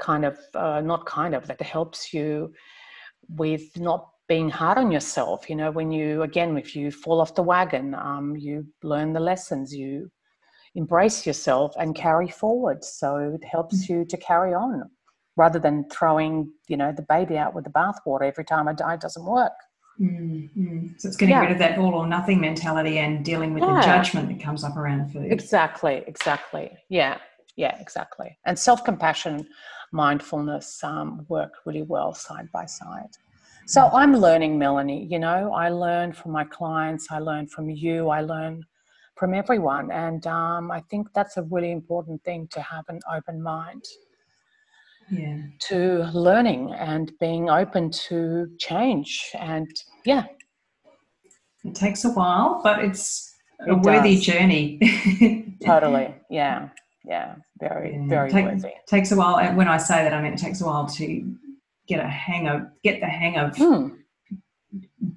kind 0.00 0.24
of 0.24 0.38
uh, 0.54 0.80
not 0.80 1.06
kind 1.06 1.34
of 1.34 1.46
that 1.46 1.60
helps 1.62 2.12
you 2.12 2.52
with 3.28 3.62
not 3.76 4.08
being 4.26 4.48
hard 4.48 4.78
on 4.78 4.90
yourself 4.90 5.48
you 5.48 5.56
know 5.56 5.70
when 5.70 5.90
you 5.90 6.22
again 6.22 6.56
if 6.56 6.74
you 6.74 6.90
fall 6.90 7.20
off 7.20 7.34
the 7.34 7.42
wagon 7.42 7.94
um, 7.94 8.36
you 8.36 8.66
learn 8.82 9.12
the 9.12 9.20
lessons 9.20 9.74
you 9.74 10.10
embrace 10.74 11.26
yourself 11.26 11.72
and 11.78 11.94
carry 11.94 12.28
forward 12.28 12.84
so 12.84 13.16
it 13.34 13.44
helps 13.44 13.84
mm. 13.84 13.88
you 13.88 14.04
to 14.04 14.16
carry 14.16 14.54
on 14.54 14.82
rather 15.36 15.58
than 15.58 15.88
throwing 15.90 16.50
you 16.68 16.76
know 16.76 16.92
the 16.92 17.02
baby 17.02 17.36
out 17.36 17.54
with 17.54 17.64
the 17.64 17.70
bathwater 17.70 18.22
every 18.22 18.44
time 18.44 18.68
a 18.68 18.74
diet 18.74 19.00
doesn't 19.00 19.24
work 19.24 19.52
mm-hmm. 20.00 20.86
so 20.96 21.08
it's 21.08 21.16
getting 21.16 21.34
yeah. 21.34 21.40
rid 21.40 21.50
of 21.50 21.58
that 21.58 21.76
all 21.78 21.94
or 21.94 22.06
nothing 22.06 22.40
mentality 22.40 22.98
and 22.98 23.24
dealing 23.24 23.52
with 23.52 23.64
yeah. 23.64 23.74
the 23.74 23.82
judgment 23.82 24.28
that 24.28 24.40
comes 24.40 24.62
up 24.62 24.76
around 24.76 25.10
food 25.12 25.30
exactly 25.30 26.04
exactly 26.06 26.70
yeah 26.88 27.18
Yeah, 27.56 27.76
exactly. 27.80 28.38
And 28.46 28.58
self 28.58 28.84
compassion, 28.84 29.46
mindfulness 29.92 30.82
um, 30.84 31.24
work 31.28 31.52
really 31.66 31.82
well 31.82 32.14
side 32.14 32.48
by 32.52 32.66
side. 32.66 33.10
So 33.66 33.82
mm. 33.82 33.90
I'm 33.92 34.14
learning, 34.14 34.58
Melanie. 34.58 35.06
You 35.06 35.18
know, 35.18 35.52
I 35.52 35.68
learn 35.68 36.12
from 36.12 36.32
my 36.32 36.44
clients, 36.44 37.08
I 37.10 37.18
learn 37.18 37.46
from 37.46 37.70
you, 37.70 38.08
I 38.08 38.20
learn 38.20 38.64
from 39.16 39.34
everyone. 39.34 39.90
And 39.90 40.26
um, 40.26 40.70
I 40.70 40.80
think 40.90 41.08
that's 41.14 41.36
a 41.36 41.42
really 41.42 41.72
important 41.72 42.22
thing 42.24 42.48
to 42.52 42.62
have 42.62 42.84
an 42.88 43.00
open 43.14 43.42
mind 43.42 43.84
yeah. 45.10 45.38
to 45.68 46.10
learning 46.14 46.72
and 46.72 47.12
being 47.20 47.50
open 47.50 47.90
to 48.08 48.48
change. 48.58 49.30
And 49.38 49.70
yeah. 50.04 50.24
It 51.64 51.74
takes 51.74 52.04
a 52.04 52.10
while, 52.10 52.60
but 52.62 52.82
it's 52.84 53.34
a 53.68 53.72
it 53.72 53.80
worthy 53.80 54.14
does. 54.14 54.24
journey. 54.24 55.56
totally. 55.64 56.14
Yeah. 56.30 56.70
Yeah. 57.04 57.36
Very, 57.58 57.94
yeah. 57.94 58.06
very 58.08 58.30
Take, 58.30 58.44
worthy. 58.46 58.72
Takes 58.86 59.12
a 59.12 59.16
while. 59.16 59.38
And 59.38 59.56
when 59.56 59.68
I 59.68 59.78
say 59.78 60.02
that, 60.04 60.12
I 60.12 60.22
mean 60.22 60.32
it 60.32 60.38
takes 60.38 60.60
a 60.60 60.66
while 60.66 60.86
to 60.86 61.36
get 61.86 62.00
a 62.00 62.08
hang 62.08 62.48
of, 62.48 62.62
get 62.84 63.00
the 63.00 63.06
hang 63.06 63.36
of 63.36 63.54
mm. 63.56 63.96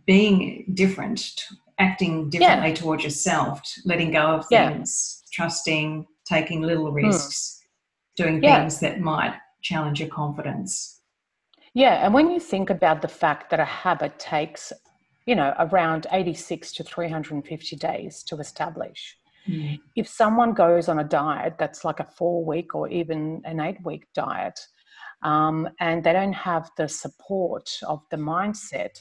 being 0.06 0.72
different, 0.74 1.46
acting 1.78 2.30
differently 2.30 2.70
yeah. 2.70 2.76
towards 2.76 3.04
yourself, 3.04 3.62
letting 3.86 4.12
go 4.12 4.36
of 4.36 4.48
things, 4.48 5.24
yeah. 5.24 5.30
trusting, 5.34 6.08
taking 6.26 6.62
little 6.62 6.90
hmm. 6.90 6.96
risks, 6.96 7.60
mm. 7.60 8.24
doing 8.24 8.42
things 8.42 8.80
that 8.80 9.02
might 9.02 9.36
challenge 9.62 10.00
your 10.00 10.10
confidence. 10.10 11.02
Yeah, 11.74 12.06
and 12.06 12.14
when 12.14 12.30
you 12.30 12.40
think 12.40 12.70
about 12.70 13.02
the 13.02 13.08
fact 13.08 13.50
that 13.50 13.60
a 13.60 13.66
habit 13.66 14.20
takes, 14.20 14.72
you 15.26 15.36
know, 15.36 15.54
around 15.58 16.06
86 16.12 16.72
to 16.74 16.84
350 16.84 17.76
days 17.78 18.24
to 18.24 18.38
establish. 18.38 19.18
Mm. 19.48 19.80
If 19.96 20.08
someone 20.08 20.54
goes 20.54 20.88
on 20.88 21.00
a 21.00 21.04
diet 21.04 21.56
that's 21.58 21.84
like 21.84 22.00
a 22.00 22.06
four 22.06 22.46
week 22.46 22.76
or 22.76 22.88
even 22.90 23.42
an 23.46 23.60
eight 23.60 23.78
week 23.84 24.08
diet, 24.14 24.60
um, 25.22 25.70
and 25.80 26.04
they 26.04 26.14
don't 26.14 26.34
have 26.34 26.70
the 26.78 26.88
support 26.88 27.70
of 27.88 28.02
the 28.12 28.18
mindset, 28.18 29.00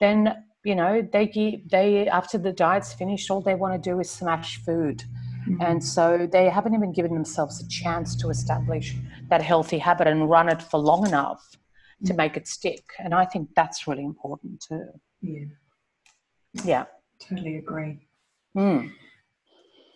then 0.00 0.44
you 0.64 0.74
know 0.74 1.06
they 1.12 1.62
they 1.70 2.08
after 2.08 2.38
the 2.38 2.52
diet's 2.52 2.92
finished, 2.92 3.30
all 3.30 3.40
they 3.40 3.54
want 3.54 3.74
to 3.74 3.90
do 3.90 4.00
is 4.00 4.10
smash 4.10 4.58
food 4.64 5.04
Mm-hmm. 5.48 5.62
And 5.62 5.84
so 5.84 6.28
they 6.30 6.48
haven't 6.48 6.74
even 6.74 6.92
given 6.92 7.14
themselves 7.14 7.62
a 7.62 7.68
chance 7.68 8.14
to 8.16 8.28
establish 8.28 8.94
that 9.30 9.42
healthy 9.42 9.78
habit 9.78 10.06
and 10.06 10.28
run 10.28 10.48
it 10.48 10.62
for 10.62 10.78
long 10.78 11.06
enough 11.06 11.56
to 12.04 12.14
make 12.14 12.36
it 12.36 12.46
stick. 12.46 12.84
And 12.98 13.14
I 13.14 13.24
think 13.24 13.48
that's 13.56 13.86
really 13.86 14.04
important 14.04 14.64
too. 14.68 14.88
Yeah. 15.20 15.44
Yeah. 16.64 16.84
Totally 17.20 17.56
agree. 17.56 17.98
Mm. 18.56 18.92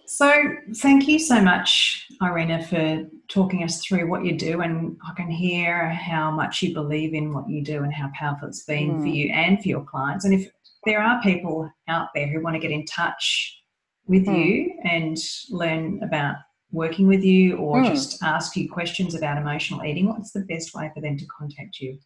So, 0.06 0.32
thank 0.76 1.08
you 1.08 1.18
so 1.18 1.40
much, 1.40 2.06
Irina, 2.20 2.66
for 2.66 3.04
talking 3.28 3.64
us 3.64 3.82
through 3.82 4.10
what 4.10 4.24
you 4.24 4.36
do. 4.36 4.60
And 4.60 4.96
I 5.08 5.14
can 5.14 5.30
hear 5.30 5.88
how 5.88 6.30
much 6.30 6.62
you 6.62 6.74
believe 6.74 7.14
in 7.14 7.32
what 7.32 7.48
you 7.48 7.62
do 7.62 7.82
and 7.82 7.92
how 7.92 8.10
powerful 8.14 8.48
it's 8.48 8.64
been 8.64 8.94
mm. 8.94 9.00
for 9.00 9.08
you 9.08 9.32
and 9.32 9.60
for 9.62 9.68
your 9.68 9.84
clients. 9.84 10.24
And 10.24 10.34
if 10.34 10.50
there 10.84 11.00
are 11.00 11.22
people 11.22 11.70
out 11.88 12.08
there 12.14 12.26
who 12.26 12.42
want 12.42 12.54
to 12.54 12.60
get 12.60 12.70
in 12.70 12.84
touch 12.84 13.58
with 14.06 14.26
mm. 14.26 14.44
you 14.44 14.78
and 14.84 15.16
learn 15.50 16.02
about 16.02 16.36
working 16.72 17.06
with 17.06 17.22
you 17.22 17.56
or 17.56 17.76
mm. 17.76 17.88
just 17.88 18.22
ask 18.22 18.56
you 18.56 18.68
questions 18.70 19.14
about 19.14 19.38
emotional 19.38 19.84
eating, 19.84 20.08
what's 20.08 20.32
the 20.32 20.40
best 20.40 20.74
way 20.74 20.90
for 20.94 21.00
them 21.00 21.16
to 21.16 21.26
contact 21.26 21.78
you? 21.78 21.98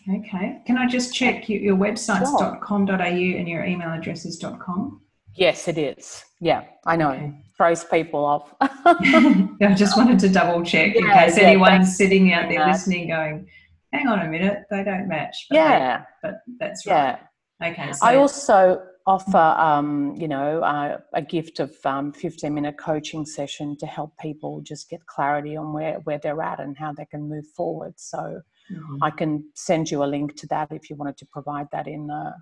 Okay. 0.08 0.62
Can 0.66 0.78
I 0.78 0.88
just 0.88 1.14
check 1.14 1.48
your, 1.48 1.60
your 1.60 1.76
website's 1.76 2.30
sure. 2.30 2.58
.com.au 2.62 3.04
and 3.04 3.48
your 3.48 3.64
email 3.64 3.90
address 3.90 4.24
is 4.24 4.42
.com? 4.60 5.00
Yes, 5.34 5.68
it 5.68 5.78
is. 5.78 6.24
Yeah, 6.40 6.64
I 6.86 6.96
know. 6.96 7.10
Okay. 7.10 7.32
Throws 7.56 7.84
people 7.84 8.24
off. 8.24 8.54
I 8.60 9.74
just 9.76 9.96
wanted 9.96 10.18
to 10.20 10.28
double 10.28 10.62
check 10.64 10.96
in 10.96 11.06
case 11.06 11.36
yeah, 11.36 11.44
anyone's 11.44 11.96
sitting 11.96 12.32
out 12.32 12.48
there 12.48 12.66
listening 12.66 13.08
going, 13.08 13.46
hang 13.92 14.08
on 14.08 14.20
a 14.20 14.28
minute, 14.28 14.64
they 14.70 14.82
don't 14.82 15.08
match. 15.08 15.46
But 15.48 15.56
yeah. 15.56 16.04
They, 16.22 16.30
but 16.30 16.34
that's 16.58 16.86
right. 16.86 17.18
Yeah. 17.60 17.68
Okay. 17.68 17.92
So. 17.92 18.06
I 18.06 18.16
also 18.16 18.82
offer, 19.06 19.36
um, 19.38 20.14
you 20.16 20.28
know, 20.28 20.62
uh, 20.62 20.98
a 21.12 21.22
gift 21.22 21.60
of 21.60 21.74
um, 21.84 22.12
15 22.12 22.52
minute 22.52 22.78
coaching 22.78 23.24
session 23.24 23.76
to 23.78 23.86
help 23.86 24.12
people 24.18 24.60
just 24.62 24.90
get 24.90 25.06
clarity 25.06 25.56
on 25.56 25.72
where, 25.72 26.00
where 26.00 26.18
they're 26.18 26.42
at 26.42 26.60
and 26.60 26.76
how 26.76 26.92
they 26.92 27.04
can 27.04 27.28
move 27.28 27.46
forward. 27.54 27.94
So 27.96 28.42
Mm-hmm. 28.72 29.02
I 29.02 29.10
can 29.10 29.44
send 29.54 29.90
you 29.90 30.04
a 30.04 30.06
link 30.06 30.36
to 30.36 30.46
that 30.48 30.68
if 30.70 30.88
you 30.88 30.96
wanted 30.96 31.16
to 31.18 31.26
provide 31.26 31.68
that 31.72 31.86
in 31.86 32.06
the 32.06 32.34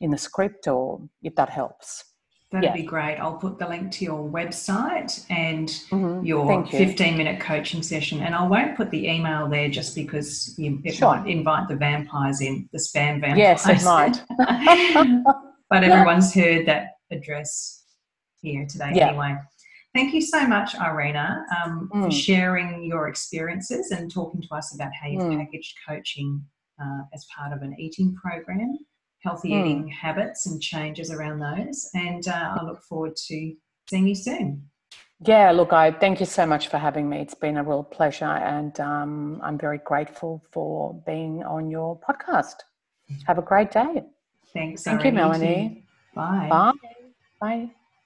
in 0.00 0.10
the 0.10 0.18
script 0.18 0.66
or 0.66 1.00
if 1.22 1.34
that 1.36 1.50
helps. 1.50 2.04
That'd 2.52 2.70
yeah. 2.70 2.74
be 2.74 2.82
great. 2.82 3.16
I'll 3.16 3.36
put 3.36 3.60
the 3.60 3.68
link 3.68 3.92
to 3.92 4.04
your 4.04 4.28
website 4.28 5.24
and 5.30 5.68
mm-hmm. 5.68 6.24
your 6.24 6.64
you. 6.64 6.78
15 6.78 7.16
minute 7.16 7.40
coaching 7.40 7.80
session. 7.80 8.22
And 8.22 8.34
I 8.34 8.44
won't 8.44 8.76
put 8.76 8.90
the 8.90 9.06
email 9.06 9.48
there 9.48 9.68
just 9.68 9.94
because 9.94 10.58
you, 10.58 10.80
it 10.84 10.94
sure. 10.94 11.16
might 11.16 11.28
invite 11.28 11.68
the 11.68 11.76
vampires 11.76 12.40
in, 12.40 12.68
the 12.72 12.78
spam 12.78 13.20
vampires. 13.20 13.38
Yes, 13.38 13.68
it 13.68 13.84
might. 13.84 14.20
but 15.70 15.84
everyone's 15.84 16.34
heard 16.34 16.66
that 16.66 16.94
address 17.12 17.84
here 18.42 18.66
today 18.66 18.92
yeah. 18.94 19.08
anyway. 19.10 19.36
Thank 19.94 20.12
you 20.12 20.20
so 20.20 20.46
much, 20.46 20.74
Irina, 20.74 21.44
um, 21.56 21.88
mm. 21.92 22.04
for 22.04 22.10
sharing 22.10 22.84
your 22.84 23.08
experiences 23.08 23.90
and 23.92 24.10
talking 24.10 24.40
to 24.42 24.54
us 24.54 24.74
about 24.74 24.90
how 25.00 25.08
you've 25.08 25.22
mm. 25.22 25.38
packaged 25.38 25.76
coaching 25.86 26.44
uh, 26.80 27.02
as 27.12 27.26
part 27.36 27.52
of 27.52 27.62
an 27.62 27.76
eating 27.78 28.14
program, 28.14 28.78
healthy 29.22 29.50
mm. 29.50 29.60
eating 29.60 29.88
habits 29.88 30.46
and 30.46 30.60
changes 30.60 31.10
around 31.10 31.38
those. 31.38 31.88
And 31.94 32.26
uh, 32.26 32.56
I 32.58 32.64
look 32.64 32.82
forward 32.82 33.16
to 33.28 33.54
seeing 33.88 34.08
you 34.08 34.14
soon. 34.14 34.70
Yeah, 35.22 35.50
look, 35.50 35.72
I 35.74 35.90
thank 35.90 36.18
you 36.20 36.26
so 36.26 36.46
much 36.46 36.68
for 36.68 36.78
having 36.78 37.08
me. 37.08 37.18
It's 37.18 37.34
been 37.34 37.58
a 37.58 37.62
real 37.62 37.82
pleasure, 37.82 38.24
and 38.24 38.78
um, 38.80 39.38
I'm 39.42 39.58
very 39.58 39.78
grateful 39.78 40.42
for 40.50 40.94
being 41.04 41.44
on 41.44 41.70
your 41.70 42.00
podcast. 42.00 42.54
Have 43.26 43.36
a 43.36 43.42
great 43.42 43.70
day. 43.70 44.04
Thanks. 44.54 44.82
Thank 44.82 45.04
you, 45.04 45.12
Melanie. 45.12 45.84
Bye. 46.14 46.46
Bye. 46.48 46.72
Bye. 47.40 47.70